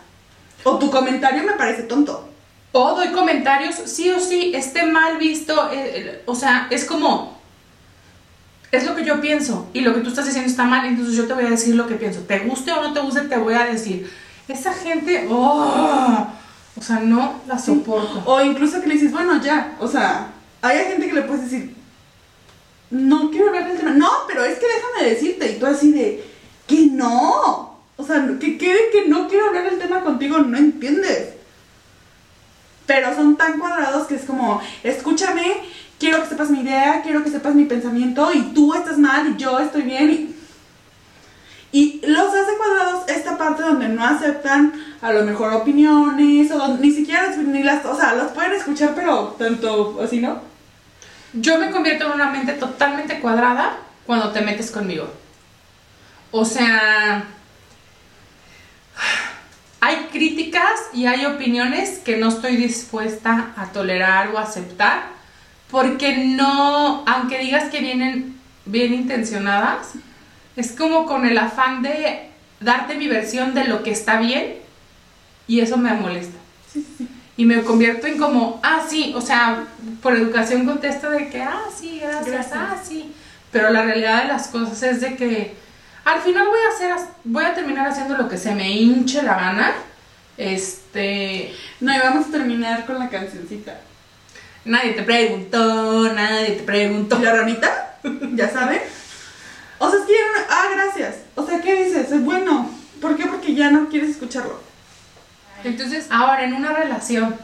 o 0.63 0.77
tu 0.77 0.91
comentario 0.91 1.43
me 1.43 1.53
parece 1.53 1.83
tonto. 1.83 2.29
O 2.73 2.95
doy 2.95 3.11
comentarios, 3.11 3.75
sí 3.75 4.09
o 4.09 4.19
sí, 4.19 4.51
esté 4.55 4.83
mal 4.83 5.17
visto, 5.17 5.71
eh, 5.71 5.91
eh, 5.95 6.23
o 6.25 6.35
sea, 6.35 6.67
es 6.69 6.85
como, 6.85 7.39
es 8.73 8.85
lo 8.87 8.95
que 8.95 9.05
yo 9.05 9.21
pienso 9.21 9.69
y 9.71 9.81
lo 9.81 9.93
que 9.93 10.01
tú 10.01 10.09
estás 10.09 10.25
diciendo 10.25 10.49
está 10.49 10.63
mal, 10.63 10.83
entonces 10.87 11.15
yo 11.15 11.27
te 11.27 11.33
voy 11.35 11.45
a 11.45 11.51
decir 11.51 11.75
lo 11.75 11.85
que 11.85 11.93
pienso. 11.93 12.21
Te 12.21 12.39
guste 12.39 12.71
o 12.71 12.81
no 12.81 12.91
te 12.91 13.01
guste, 13.01 13.21
te 13.21 13.37
voy 13.37 13.53
a 13.53 13.65
decir. 13.65 14.11
Esa 14.47 14.73
gente, 14.73 15.27
oh, 15.29 16.27
o 16.75 16.81
sea, 16.81 16.99
no 16.99 17.39
la 17.47 17.59
soporto. 17.59 18.23
O 18.25 18.41
incluso 18.41 18.81
que 18.81 18.87
le 18.87 18.95
dices, 18.95 19.11
bueno, 19.11 19.39
ya, 19.43 19.77
o 19.79 19.87
sea, 19.87 20.31
hay 20.63 20.79
gente 20.87 21.07
que 21.07 21.13
le 21.13 21.21
puedes 21.21 21.43
decir, 21.43 21.75
no 22.89 23.29
quiero 23.29 23.49
hablar 23.49 23.67
del 23.67 23.77
tema. 23.77 23.91
No, 23.91 24.09
pero 24.27 24.43
es 24.43 24.57
que 24.57 24.65
déjame 24.65 25.09
decirte, 25.13 25.51
y 25.51 25.59
tú 25.59 25.67
así 25.67 25.91
de, 25.91 26.25
que 26.65 26.87
no. 26.87 27.79
O 27.95 28.03
sea, 28.03 28.27
que 28.39 28.57
quede 28.57 28.89
que 28.91 29.07
no 29.07 29.27
quiero 29.27 29.49
hablar 29.49 29.69
del 29.69 29.77
tema 29.77 30.01
contigo, 30.01 30.39
no 30.39 30.57
entiendes. 30.57 31.33
Pero 32.87 33.15
son 33.15 33.37
tan 33.37 33.59
cuadrados 33.59 34.07
que 34.07 34.15
es 34.15 34.23
como, 34.23 34.59
escúchame, 34.81 35.61
quiero 36.03 36.21
que 36.21 36.27
sepas 36.27 36.49
mi 36.49 36.59
idea, 36.59 37.01
quiero 37.01 37.23
que 37.23 37.29
sepas 37.29 37.55
mi 37.55 37.63
pensamiento, 37.63 38.29
y 38.33 38.41
tú 38.53 38.73
estás 38.73 38.97
mal 38.97 39.25
y 39.29 39.37
yo 39.37 39.57
estoy 39.59 39.83
bien. 39.83 40.35
Y, 41.71 42.01
los 42.05 42.27
hace 42.27 42.57
cuadrados 42.57 43.07
esta 43.07 43.37
parte 43.37 43.63
donde 43.63 43.87
no 43.87 44.03
aceptan 44.03 44.73
a 45.01 45.13
lo 45.13 45.23
mejor 45.23 45.53
opiniones, 45.53 46.51
o 46.51 46.57
donde 46.57 46.85
ni 46.85 46.91
siquiera 46.91 47.33
ni 47.37 47.63
las, 47.63 47.85
o 47.85 47.95
sea, 47.95 48.15
los 48.15 48.31
pueden 48.33 48.51
escuchar, 48.51 48.91
pero 48.93 49.35
tanto 49.39 50.01
así, 50.03 50.19
¿no? 50.19 50.41
Yo 51.31 51.57
me 51.57 51.71
convierto 51.71 52.07
en 52.07 52.11
una 52.11 52.29
mente 52.29 52.51
totalmente 52.51 53.21
cuadrada 53.21 53.77
cuando 54.05 54.31
te 54.33 54.41
metes 54.41 54.71
conmigo. 54.71 55.09
O 56.31 56.43
sea, 56.43 57.23
hay 59.79 59.95
críticas 60.11 60.81
y 60.91 61.05
hay 61.05 61.25
opiniones 61.25 61.99
que 61.99 62.17
no 62.17 62.27
estoy 62.27 62.57
dispuesta 62.57 63.53
a 63.55 63.67
tolerar 63.67 64.35
o 64.35 64.37
aceptar 64.37 65.12
porque 65.73 66.17
no, 66.17 67.03
aunque 67.07 67.39
digas 67.39 67.71
que 67.71 67.79
vienen 67.79 68.39
bien 68.63 68.93
intencionadas, 68.93 69.93
es 70.55 70.71
como 70.71 71.07
con 71.07 71.25
el 71.25 71.35
afán 71.35 71.81
de 71.81 72.29
darte 72.59 72.93
mi 72.93 73.07
versión 73.07 73.55
de 73.55 73.63
lo 73.63 73.81
que 73.81 73.89
está 73.89 74.19
bien 74.19 74.57
y 75.47 75.61
eso 75.61 75.77
me 75.77 75.91
molesta. 75.93 76.37
Y 77.35 77.45
me 77.45 77.63
convierto 77.63 78.05
en 78.05 78.19
como, 78.19 78.59
ah, 78.61 78.83
sí, 78.87 79.13
o 79.15 79.21
sea, 79.21 79.63
por 80.03 80.15
educación 80.15 80.67
contesto 80.67 81.09
de 81.09 81.29
que, 81.29 81.41
ah, 81.41 81.63
sí, 81.75 81.99
gracias, 81.99 82.27
Gracias. 82.27 82.55
ah, 82.55 82.77
sí. 82.87 83.11
Pero 83.51 83.71
la 83.71 83.83
realidad 83.83 84.21
de 84.21 84.27
las 84.27 84.49
cosas 84.49 84.83
es 84.83 85.01
de 85.01 85.15
que 85.15 85.55
al 86.05 86.21
final 86.21 86.45
voy 86.45 86.59
a 86.69 86.75
hacer, 86.75 87.07
voy 87.23 87.45
a 87.45 87.55
terminar 87.55 87.87
haciendo 87.87 88.15
lo 88.15 88.29
que 88.29 88.37
se 88.37 88.53
me 88.53 88.69
hinche 88.69 89.23
la 89.23 89.33
gana. 89.33 89.71
Este, 90.37 91.51
No, 91.79 91.95
y 91.95 91.97
vamos 91.97 92.27
a 92.27 92.31
terminar 92.31 92.85
con 92.85 92.99
la 92.99 93.09
cancioncita. 93.09 93.75
Nadie 94.65 94.93
te 94.93 95.03
preguntó, 95.03 96.11
nadie 96.13 96.51
te 96.51 96.63
preguntó. 96.63 97.17
¿Y 97.19 97.23
la 97.23 97.33
ranita? 97.35 97.97
¿Ya 98.33 98.49
saben? 98.49 98.81
O 99.79 99.89
sea, 99.89 99.99
es 99.99 100.05
que 100.05 100.13
ya 100.13 100.19
no... 100.19 100.45
Ah, 100.49 100.65
gracias. 100.73 101.15
O 101.35 101.45
sea, 101.45 101.61
¿qué 101.61 101.83
dices? 101.85 102.11
Es 102.11 102.23
bueno. 102.23 102.69
¿Por 103.01 103.15
qué? 103.17 103.25
Porque 103.25 103.53
ya 103.53 103.69
no 103.71 103.89
quieres 103.89 104.11
escucharlo. 104.11 104.59
Entonces, 105.63 106.07
ahora 106.09 106.43
en 106.45 106.53
una 106.53 106.73
relación, 106.73 107.35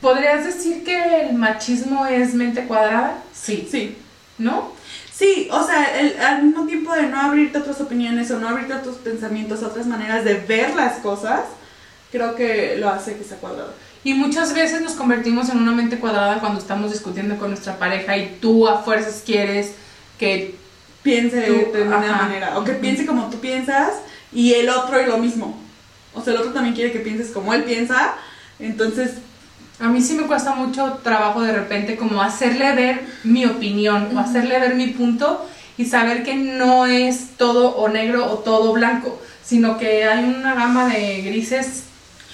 ¿podrías 0.00 0.44
decir 0.44 0.84
que 0.84 1.22
el 1.28 1.34
machismo 1.34 2.06
es 2.06 2.34
mente 2.34 2.64
cuadrada? 2.64 3.18
Sí. 3.34 3.68
Sí. 3.70 3.96
¿No? 4.38 4.72
Sí, 5.12 5.48
o 5.52 5.62
sea, 5.66 5.98
el- 6.00 6.18
al 6.20 6.42
mismo 6.44 6.66
tiempo 6.66 6.94
de 6.94 7.02
no 7.08 7.20
abrirte 7.20 7.58
a 7.58 7.60
otras 7.60 7.80
opiniones 7.82 8.30
o 8.30 8.38
no 8.40 8.48
abrirte 8.48 8.72
a 8.72 8.78
otros 8.78 8.96
pensamientos, 8.96 9.62
a 9.62 9.66
otras 9.66 9.86
maneras 9.86 10.24
de 10.24 10.34
ver 10.34 10.74
las 10.74 10.94
cosas, 11.00 11.40
creo 12.10 12.34
que 12.34 12.76
lo 12.78 12.88
hace 12.88 13.16
que 13.18 13.24
sea 13.24 13.36
cuadrado. 13.36 13.74
Y 14.02 14.14
muchas 14.14 14.54
veces 14.54 14.80
nos 14.80 14.92
convertimos 14.92 15.48
en 15.50 15.58
una 15.58 15.72
mente 15.72 15.98
cuadrada 15.98 16.40
cuando 16.40 16.58
estamos 16.58 16.90
discutiendo 16.90 17.36
con 17.36 17.50
nuestra 17.50 17.78
pareja 17.78 18.16
y 18.16 18.38
tú 18.40 18.66
a 18.68 18.82
fuerzas 18.82 19.22
quieres 19.24 19.72
que... 20.18 20.54
Piense 21.02 21.36
de 21.36 21.46
Tú, 21.46 21.78
ajá. 21.94 22.22
manera. 22.24 22.58
O 22.58 22.64
que 22.64 22.72
piense 22.72 23.06
como 23.06 23.30
tú 23.30 23.38
piensas 23.38 23.92
y 24.32 24.52
el 24.52 24.68
otro 24.68 24.98
es 24.98 25.08
lo 25.08 25.16
mismo. 25.16 25.58
O 26.12 26.22
sea, 26.22 26.34
el 26.34 26.40
otro 26.40 26.52
también 26.52 26.74
quiere 26.74 26.92
que 26.92 26.98
pienses 26.98 27.30
como 27.30 27.54
él 27.54 27.64
piensa. 27.64 28.16
Entonces, 28.58 29.12
A 29.78 29.88
mí 29.88 30.02
sí 30.02 30.12
me 30.12 30.24
cuesta 30.24 30.54
mucho 30.54 31.00
trabajo 31.02 31.40
de 31.40 31.52
repente 31.52 31.96
como 31.96 32.20
hacerle 32.20 32.74
ver 32.74 33.00
mi 33.24 33.46
opinión 33.46 34.14
o 34.14 34.18
hacerle 34.20 34.60
ver 34.60 34.74
mi 34.74 34.88
punto 34.88 35.48
y 35.78 35.86
saber 35.86 36.22
que 36.22 36.34
no 36.34 36.84
es 36.84 37.30
todo 37.38 37.76
o 37.76 37.88
negro 37.88 38.30
o 38.30 38.40
todo 38.40 38.74
blanco, 38.74 39.18
sino 39.42 39.78
que 39.78 40.04
hay 40.04 40.24
una 40.24 40.54
gama 40.54 40.86
de 40.88 41.22
grises 41.22 41.84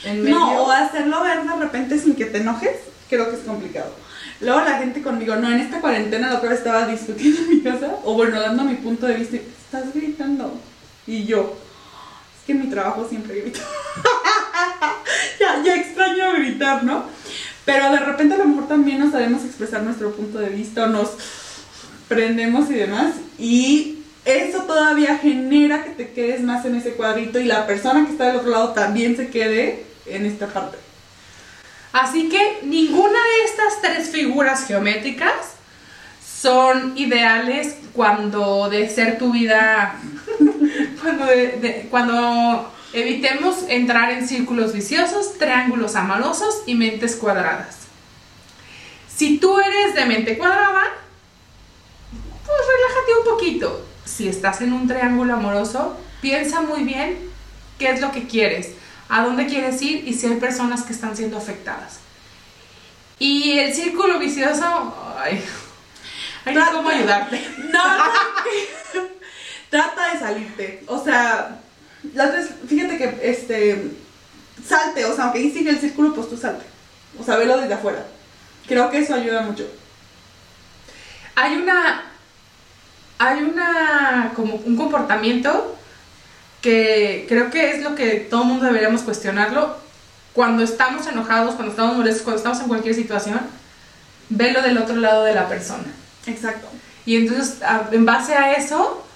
en 0.05 0.23
medio. 0.23 0.39
No, 0.39 0.63
o 0.63 0.71
hacerlo 0.71 1.23
ver 1.23 1.43
de 1.43 1.57
repente 1.57 1.99
sin 1.99 2.15
que 2.15 2.27
te 2.27 2.39
enojes, 2.39 2.77
creo 3.09 3.31
que 3.31 3.37
es 3.37 3.43
complicado. 3.43 3.93
Luego 4.41 4.61
la 4.61 4.79
gente 4.79 5.03
conmigo, 5.03 5.37
no, 5.37 5.51
en 5.51 5.61
esta 5.61 5.81
cuarentena 5.81 6.29
la 6.29 6.37
otra 6.37 6.51
vez 6.51 6.59
estaba 6.59 6.87
discutiendo 6.87 7.41
en 7.41 7.49
mi 7.49 7.63
casa, 7.63 7.97
o 8.05 8.15
bueno, 8.15 8.41
dando 8.41 8.65
mi 8.65 8.75
punto 8.75 9.07
de 9.07 9.15
vista, 9.15 9.37
y, 9.37 9.41
estás 9.65 9.95
gritando. 9.95 10.61
Y 11.07 11.25
yo, 11.25 11.57
es 12.39 12.45
que 12.45 12.53
en 12.53 12.61
mi 12.61 12.67
trabajo 12.67 13.07
siempre 13.09 13.41
grito. 13.41 13.61
ya, 15.41 15.63
ya 15.65 15.75
extraño 15.75 16.33
gritar, 16.35 16.85
¿no? 16.85 17.05
Pero 17.65 17.91
de 17.91 17.99
repente 17.99 18.35
a 18.35 18.39
lo 18.39 18.47
mejor 18.47 18.69
también 18.69 18.99
nos 18.99 19.13
sabemos 19.13 19.45
expresar 19.45 19.83
nuestro 19.83 20.13
punto 20.13 20.39
de 20.39 20.51
vista, 20.51 20.85
o 20.85 20.89
nos 20.89 21.11
prendemos 22.09 22.71
y 22.71 22.75
demás, 22.75 23.15
y 23.39 23.96
eso 24.27 24.65
todavía 24.65 25.19
genera 25.19 25.85
que 25.85 25.91
te 25.91 26.11
quedes 26.11 26.43
más 26.43 26.65
en 26.65 26.75
ese 26.75 26.95
cuadrito 26.95 27.39
y 27.39 27.45
la 27.45 27.67
persona 27.67 28.05
que 28.05 28.13
está 28.13 28.27
del 28.27 28.37
otro 28.37 28.51
lado 28.51 28.73
también 28.73 29.17
se 29.17 29.31
quede 29.31 29.85
en 30.05 30.27
esta 30.27 30.49
parte. 30.49 30.79
Así 31.93 32.29
que 32.29 32.59
ninguna 32.63 33.19
de 33.19 33.45
estas 33.45 33.81
tres 33.81 34.11
figuras 34.11 34.67
geométricas 34.67 35.55
son 36.43 36.99
ideales 36.99 37.77
cuando 37.93 38.69
de 38.69 38.89
ser 38.89 39.17
tu 39.17 39.33
vida, 39.33 39.95
cuando, 41.91 42.73
evitemos 42.93 43.65
entrar 43.69 44.11
en 44.11 44.27
círculos 44.27 44.73
viciosos, 44.73 45.39
triángulos 45.39 45.95
amorosos 45.95 46.63
y 46.67 46.75
mentes 46.75 47.15
cuadradas. 47.15 47.79
Si 49.15 49.39
tú 49.39 49.59
eres 49.61 49.95
de 49.95 50.05
mente 50.05 50.37
cuadrada, 50.37 50.83
pues 52.11 52.59
relájate 52.75 53.15
un 53.21 53.25
poquito. 53.25 53.87
Si 54.07 54.29
estás 54.29 54.63
en 54.63 54.73
un 54.73 54.89
triángulo 54.89 55.35
amoroso, 55.35 55.99
piensa 56.23 56.63
muy 56.63 56.85
bien 56.85 57.19
qué 57.79 57.91
es 57.91 58.01
lo 58.01 58.11
que 58.13 58.27
quieres, 58.27 58.71
a 59.11 59.23
dónde 59.23 59.47
quieres 59.47 59.83
ir 59.83 60.09
y 60.09 60.15
si 60.15 60.27
hay 60.27 60.37
personas 60.37 60.83
que 60.85 60.95
están 60.95 61.15
siendo 61.15 61.37
afectadas. 61.37 61.99
Y 63.19 63.59
el 63.59 63.75
círculo 63.75 64.19
vicioso, 64.19 64.95
ay, 65.19 65.43
ay, 66.45 66.55
sé 66.55 66.61
cómo 66.73 66.89
ayudarte. 66.89 67.47
No, 67.73 67.99
no, 67.99 68.05
trata 69.71 70.13
de 70.13 70.19
salirte. 70.19 70.85
O 70.87 71.03
sea, 71.03 71.61
la 72.15 72.27
otra 72.27 72.39
vez, 72.39 72.51
fíjate 72.69 72.97
que 72.97 73.19
este 73.23 73.91
salte, 74.67 75.05
o 75.05 75.15
sea, 75.15 75.25
aunque 75.25 75.41
ahí 75.41 75.51
sigue 75.51 75.71
el 75.71 75.81
círculo, 75.81 76.15
pues 76.15 76.29
tú 76.29 76.37
salte. 76.37 76.65
O 77.19 77.25
sea, 77.25 77.37
velo 77.37 77.59
desde 77.59 77.75
afuera. 77.75 78.07
Creo 78.67 78.91
que 78.91 78.99
eso 78.99 79.15
ayuda 79.15 79.43
mucho. 79.43 79.67
Hay 81.35 81.57
una, 81.57 82.06
hay 83.19 83.43
una, 83.43 84.33
como 84.35 84.57
un 84.57 84.77
comportamiento 84.77 85.77
que 86.61 87.27
creo 87.29 87.51
que 87.51 87.71
es 87.71 87.83
lo 87.83 87.95
que 87.95 88.27
todo 88.29 88.43
el 88.43 88.49
mundo 88.49 88.67
deberíamos 88.67 89.03
cuestionarlo. 89.03 89.77
Cuando 90.33 90.63
estamos 90.63 91.07
enojados, 91.07 91.55
cuando 91.55 91.71
estamos 91.71 91.97
molestos, 91.97 92.23
cuando 92.23 92.39
estamos 92.39 92.61
en 92.61 92.69
cualquier 92.69 92.95
situación, 92.95 93.41
velo 94.29 94.61
del 94.63 94.77
otro 94.79 94.97
lado 94.97 95.25
de 95.25 95.35
la 95.35 95.49
persona. 95.49 95.85
Exacto. 96.27 96.69
Y 97.07 97.17
entonces, 97.17 97.59
en 97.93 98.05
base 98.05 98.35
a 98.35 98.53
eso, 98.53 99.07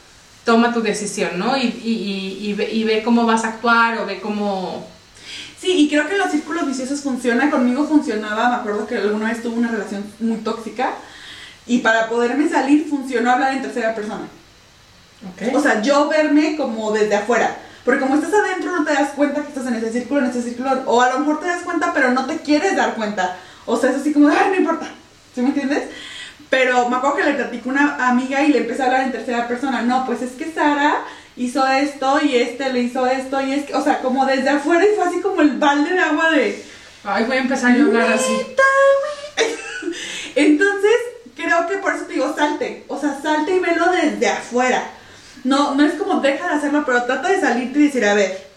toma 0.44 0.72
tu 0.72 0.80
decisión, 0.80 1.38
¿no? 1.38 1.56
Y, 1.56 1.62
y, 1.62 2.38
y, 2.40 2.54
ve, 2.54 2.70
y 2.70 2.84
ve 2.84 3.02
cómo 3.02 3.26
vas 3.26 3.44
a 3.44 3.48
actuar 3.48 3.98
o 3.98 4.06
ve 4.06 4.20
cómo... 4.20 4.88
Sí, 5.60 5.72
y 5.72 5.88
creo 5.90 6.08
que 6.08 6.16
los 6.16 6.30
círculos 6.30 6.66
viciosos 6.66 7.00
funciona. 7.00 7.50
Conmigo 7.50 7.84
funcionaba. 7.86 8.48
Me 8.48 8.54
acuerdo 8.56 8.86
que 8.86 8.96
alguna 8.96 9.28
vez 9.28 9.42
tuve 9.42 9.56
una 9.56 9.70
relación 9.70 10.04
muy 10.20 10.38
tóxica. 10.38 10.94
Y 11.70 11.78
para 11.78 12.09
poderme 12.09 12.48
salir 12.48 12.88
funcionó 12.90 13.30
hablar 13.30 13.52
en 13.52 13.62
tercera 13.62 13.94
persona. 13.94 14.26
Ok. 15.22 15.54
O 15.54 15.61
sea, 15.61 15.80
yo 15.83 16.09
verme 16.09 16.56
como 16.56 16.90
desde 16.90 17.14
afuera. 17.14 17.59
Porque 17.85 18.00
como 18.00 18.16
estás 18.16 18.35
adentro 18.35 18.72
no 18.72 18.85
te 18.85 18.92
das 18.92 19.11
cuenta 19.11 19.42
que 19.42 19.50
estás 19.50 19.68
en 19.68 19.74
ese 19.74 19.92
círculo, 19.92 20.20
en 20.20 20.30
ese 20.30 20.42
círculo. 20.42 20.83
O 20.87 21.00
a 21.00 21.12
lo 21.12 21.20
mejor 21.20 21.38
te 21.38 21.46
das 21.46 21.62
cuenta, 21.62 21.92
pero 21.94 22.11
no 22.11 22.26
te 22.26 22.38
quieres 22.38 22.74
dar 22.74 22.96
cuenta. 22.96 23.37
O 23.66 23.76
sea, 23.76 23.90
es 23.90 23.98
así 23.98 24.12
como, 24.12 24.30
ay, 24.30 24.48
no 24.50 24.56
importa. 24.56 24.88
¿Sí 25.33 25.42
me 25.42 25.50
entiendes? 25.50 25.85
Pero 26.48 26.88
me 26.88 26.96
acuerdo 26.96 27.18
que 27.18 27.22
le 27.22 27.35
platicé 27.35 27.68
a 27.68 27.72
una 27.72 28.09
amiga 28.09 28.42
y 28.42 28.48
le 28.48 28.59
empecé 28.59 28.83
a 28.83 28.87
hablar 28.87 29.02
en 29.02 29.12
tercera 29.12 29.46
persona. 29.46 29.83
No, 29.83 30.04
pues 30.06 30.22
es 30.22 30.33
que 30.33 30.50
Sara 30.50 31.04
hizo 31.37 31.64
esto 31.68 32.18
y 32.20 32.35
este 32.35 32.72
le 32.72 32.80
hizo 32.80 33.06
esto 33.06 33.40
y 33.42 33.52
es 33.52 33.66
que, 33.66 33.76
o 33.76 33.85
sea, 33.85 34.00
como 34.00 34.26
desde 34.26 34.48
afuera 34.48 34.85
y 34.85 34.96
fue 34.96 35.04
así 35.04 35.20
como 35.20 35.40
el 35.40 35.56
balde 35.56 35.92
de 35.92 36.00
agua 36.00 36.33
de... 36.33 36.64
Ay, 37.04 37.26
voy 37.26 37.37
a 37.37 37.42
empezar 37.42 37.70
a 37.70 37.74
hablar 37.74 38.12
así. 38.12 38.33
Entonces, 40.35 40.89
creo 41.66 41.78
que 41.78 41.82
por 41.82 41.94
eso 41.94 42.04
te 42.04 42.14
digo, 42.14 42.34
salte. 42.34 42.84
O 42.88 42.98
sea, 42.98 43.20
salte 43.20 43.54
y 43.54 43.60
velo 43.60 43.90
desde 43.90 44.28
afuera. 44.28 44.90
No, 45.44 45.74
no 45.74 45.84
es 45.84 45.94
como 45.94 46.20
deja 46.20 46.48
de 46.48 46.54
hacerlo, 46.54 46.82
pero 46.84 47.04
trata 47.04 47.28
de 47.28 47.40
salirte 47.40 47.78
y 47.78 47.84
decir, 47.84 48.04
a 48.04 48.14
ver, 48.14 48.48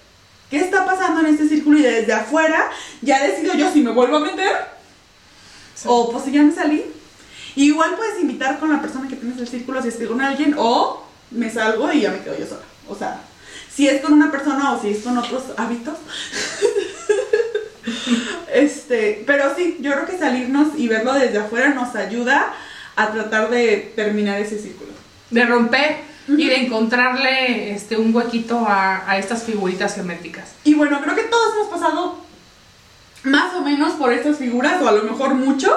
¿qué 0.49 0.57
está 0.57 0.85
pasando 0.85 1.21
en 1.21 1.27
este 1.27 1.47
círculo? 1.47 1.79
Y 1.79 1.83
desde 1.83 2.13
afuera 2.13 2.69
ya 3.01 3.23
decido 3.23 3.53
yo 3.55 3.71
si 3.71 3.81
me 3.81 3.91
vuelvo 3.91 4.17
a 4.17 4.21
meter 4.21 4.73
o 5.85 6.11
pues 6.11 6.25
si 6.25 6.31
ya 6.31 6.43
me 6.43 6.53
salí. 6.53 6.83
Y 7.55 7.65
igual 7.65 7.95
puedes 7.95 8.19
invitar 8.19 8.59
con 8.59 8.71
la 8.71 8.81
persona 8.81 9.07
que 9.07 9.15
tienes 9.15 9.39
el 9.39 9.47
círculo 9.47 9.81
si 9.81 9.89
es 9.89 9.97
con 10.07 10.21
alguien 10.21 10.55
o 10.57 11.05
me 11.31 11.49
salgo 11.49 11.91
y 11.91 12.01
ya 12.01 12.11
me 12.11 12.19
quedo 12.19 12.37
yo 12.37 12.45
sola. 12.45 12.63
O 12.89 12.95
sea, 12.95 13.21
si 13.73 13.87
es 13.87 14.01
con 14.01 14.13
una 14.13 14.31
persona 14.31 14.73
o 14.73 14.81
si 14.81 14.89
es 14.89 15.03
con 15.03 15.17
otros 15.17 15.43
hábitos. 15.57 15.95
este, 18.53 19.23
pero 19.25 19.55
sí, 19.55 19.77
yo 19.79 19.91
creo 19.93 20.05
que 20.05 20.17
salirnos 20.17 20.69
y 20.77 20.87
verlo 20.87 21.13
desde 21.13 21.37
afuera 21.37 21.69
nos 21.69 21.95
ayuda 21.95 22.53
a 22.95 23.11
tratar 23.11 23.49
de 23.49 23.91
terminar 23.95 24.39
ese 24.39 24.59
círculo. 24.59 24.91
De 25.29 25.45
romper 25.45 25.97
y 26.27 26.47
de 26.47 26.55
encontrarle 26.57 27.73
este, 27.73 27.97
un 27.97 28.15
huequito 28.15 28.65
a, 28.67 29.09
a 29.09 29.17
estas 29.17 29.43
figuritas 29.43 29.95
geométricas. 29.95 30.53
Y 30.63 30.73
bueno, 30.75 31.01
creo 31.01 31.15
que 31.15 31.23
todos 31.23 31.53
hemos 31.55 31.67
pasado 31.67 32.17
más 33.23 33.53
o 33.55 33.61
menos 33.61 33.93
por 33.93 34.13
estas 34.13 34.37
figuras 34.37 34.81
o 34.81 34.87
a 34.87 34.91
lo 34.91 35.03
mejor 35.03 35.33
mucho. 35.33 35.71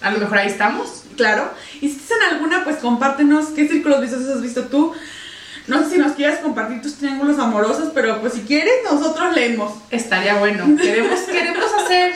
A 0.00 0.10
lo 0.10 0.18
mejor 0.18 0.38
ahí 0.38 0.48
estamos. 0.48 1.04
Claro. 1.16 1.50
Y 1.80 1.88
si 1.88 1.96
tienes 1.96 2.10
en 2.28 2.34
alguna, 2.34 2.64
pues 2.64 2.76
compártenos 2.76 3.46
qué 3.48 3.68
círculos 3.68 4.00
viciosos 4.00 4.36
has 4.36 4.42
visto 4.42 4.64
tú. 4.64 4.94
No 5.66 5.80
sé 5.84 5.90
si 5.90 5.98
nos 5.98 6.12
quieras 6.12 6.40
compartir 6.40 6.80
tus 6.82 6.96
triángulos 6.96 7.38
amorosos, 7.38 7.90
pero 7.94 8.20
pues 8.20 8.32
si 8.32 8.40
quieres, 8.40 8.74
nosotros 8.90 9.34
leemos. 9.34 9.74
Estaría 9.90 10.36
bueno. 10.36 10.76
Queremos, 10.76 11.20
queremos 11.20 11.72
hacer 11.74 12.14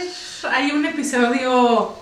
ahí 0.51 0.73
un 0.73 0.85
episodio 0.87 1.95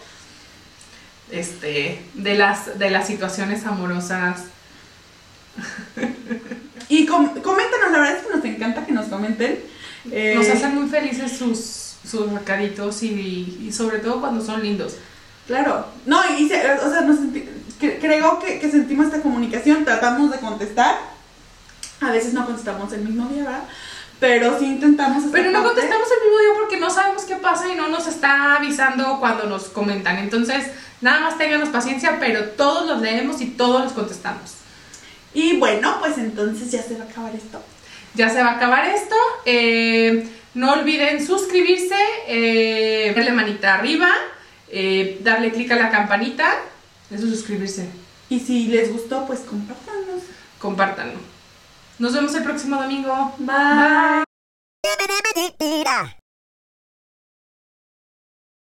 este, 1.32 2.02
de, 2.14 2.34
las, 2.36 2.78
de 2.78 2.90
las 2.90 3.06
situaciones 3.06 3.64
amorosas. 3.66 4.42
Y 6.88 7.06
com- 7.06 7.40
coméntanos, 7.40 7.90
la 7.92 7.98
verdad 7.98 8.16
es 8.18 8.22
que 8.26 8.34
nos 8.36 8.44
encanta 8.44 8.86
que 8.86 8.92
nos 8.92 9.06
comenten. 9.06 9.60
Eh, 10.10 10.34
Nos 10.36 10.48
hacen 10.48 10.74
muy 10.74 10.88
felices 10.88 11.32
sus, 11.32 11.94
sus 12.08 12.30
recaditos 12.32 13.02
y, 13.02 13.58
y 13.62 13.72
sobre 13.72 13.98
todo 13.98 14.20
cuando 14.20 14.44
son 14.44 14.62
lindos. 14.62 14.96
Claro. 15.46 15.86
No, 16.06 16.20
y 16.38 16.48
se- 16.48 16.72
o 16.72 16.90
sea, 16.90 17.02
nos 17.02 17.18
creo 17.78 18.38
que, 18.38 18.58
que 18.60 18.70
sentimos 18.70 19.06
esta 19.06 19.20
comunicación, 19.22 19.84
tratamos 19.84 20.30
de 20.30 20.38
contestar. 20.38 20.96
A 22.00 22.10
veces 22.10 22.32
no 22.34 22.44
contestamos 22.46 22.92
el 22.92 23.02
mismo 23.02 23.28
día, 23.28 23.44
¿verdad? 23.44 23.64
Pero 24.18 24.58
sí 24.58 24.66
intentamos. 24.66 25.24
Pero 25.32 25.50
no 25.50 25.62
contestamos 25.64 26.08
el 26.10 26.28
mismo 26.28 26.38
día 26.40 26.60
porque 26.60 26.78
no 26.78 26.90
sabemos 26.90 27.22
qué 27.24 27.36
pasa 27.36 27.68
y 27.72 27.76
no 27.76 27.88
nos 27.88 28.06
está 28.06 28.56
avisando 28.56 29.18
cuando 29.20 29.46
nos 29.46 29.64
comentan. 29.64 30.18
Entonces, 30.18 30.66
nada 31.02 31.20
más 31.20 31.38
ténganos 31.38 31.68
paciencia, 31.68 32.18
pero 32.18 32.44
todos 32.50 32.86
los 32.86 33.02
leemos 33.02 33.40
y 33.40 33.46
todos 33.46 33.82
los 33.84 33.92
contestamos. 33.92 34.54
Y 35.34 35.58
bueno, 35.58 35.96
pues 36.00 36.16
entonces 36.18 36.70
ya 36.70 36.82
se 36.82 36.96
va 36.96 37.04
a 37.04 37.08
acabar 37.08 37.34
esto. 37.34 37.62
Ya 38.14 38.28
se 38.30 38.42
va 38.42 38.50
a 38.50 38.56
acabar 38.56 38.86
esto. 38.86 39.16
eh, 39.44 40.28
no 40.54 40.72
olviden 40.72 41.24
suscribirse, 41.26 41.96
eh, 42.26 43.12
darle 43.16 43.32
manita 43.32 43.74
arriba, 43.74 44.10
eh, 44.68 45.18
darle 45.22 45.50
clic 45.50 45.70
a 45.72 45.76
la 45.76 45.90
campanita. 45.90 46.52
Eso 47.10 47.24
es 47.24 47.30
suscribirse. 47.30 47.88
Y 48.28 48.40
si 48.40 48.66
les 48.66 48.92
gustó, 48.92 49.26
pues 49.26 49.40
compártanos. 49.40 50.22
Compártanlo. 50.58 51.18
Nos 51.98 52.12
vemos 52.12 52.34
el 52.34 52.44
próximo 52.44 52.76
domingo. 52.80 53.34
Bye. 53.38 54.24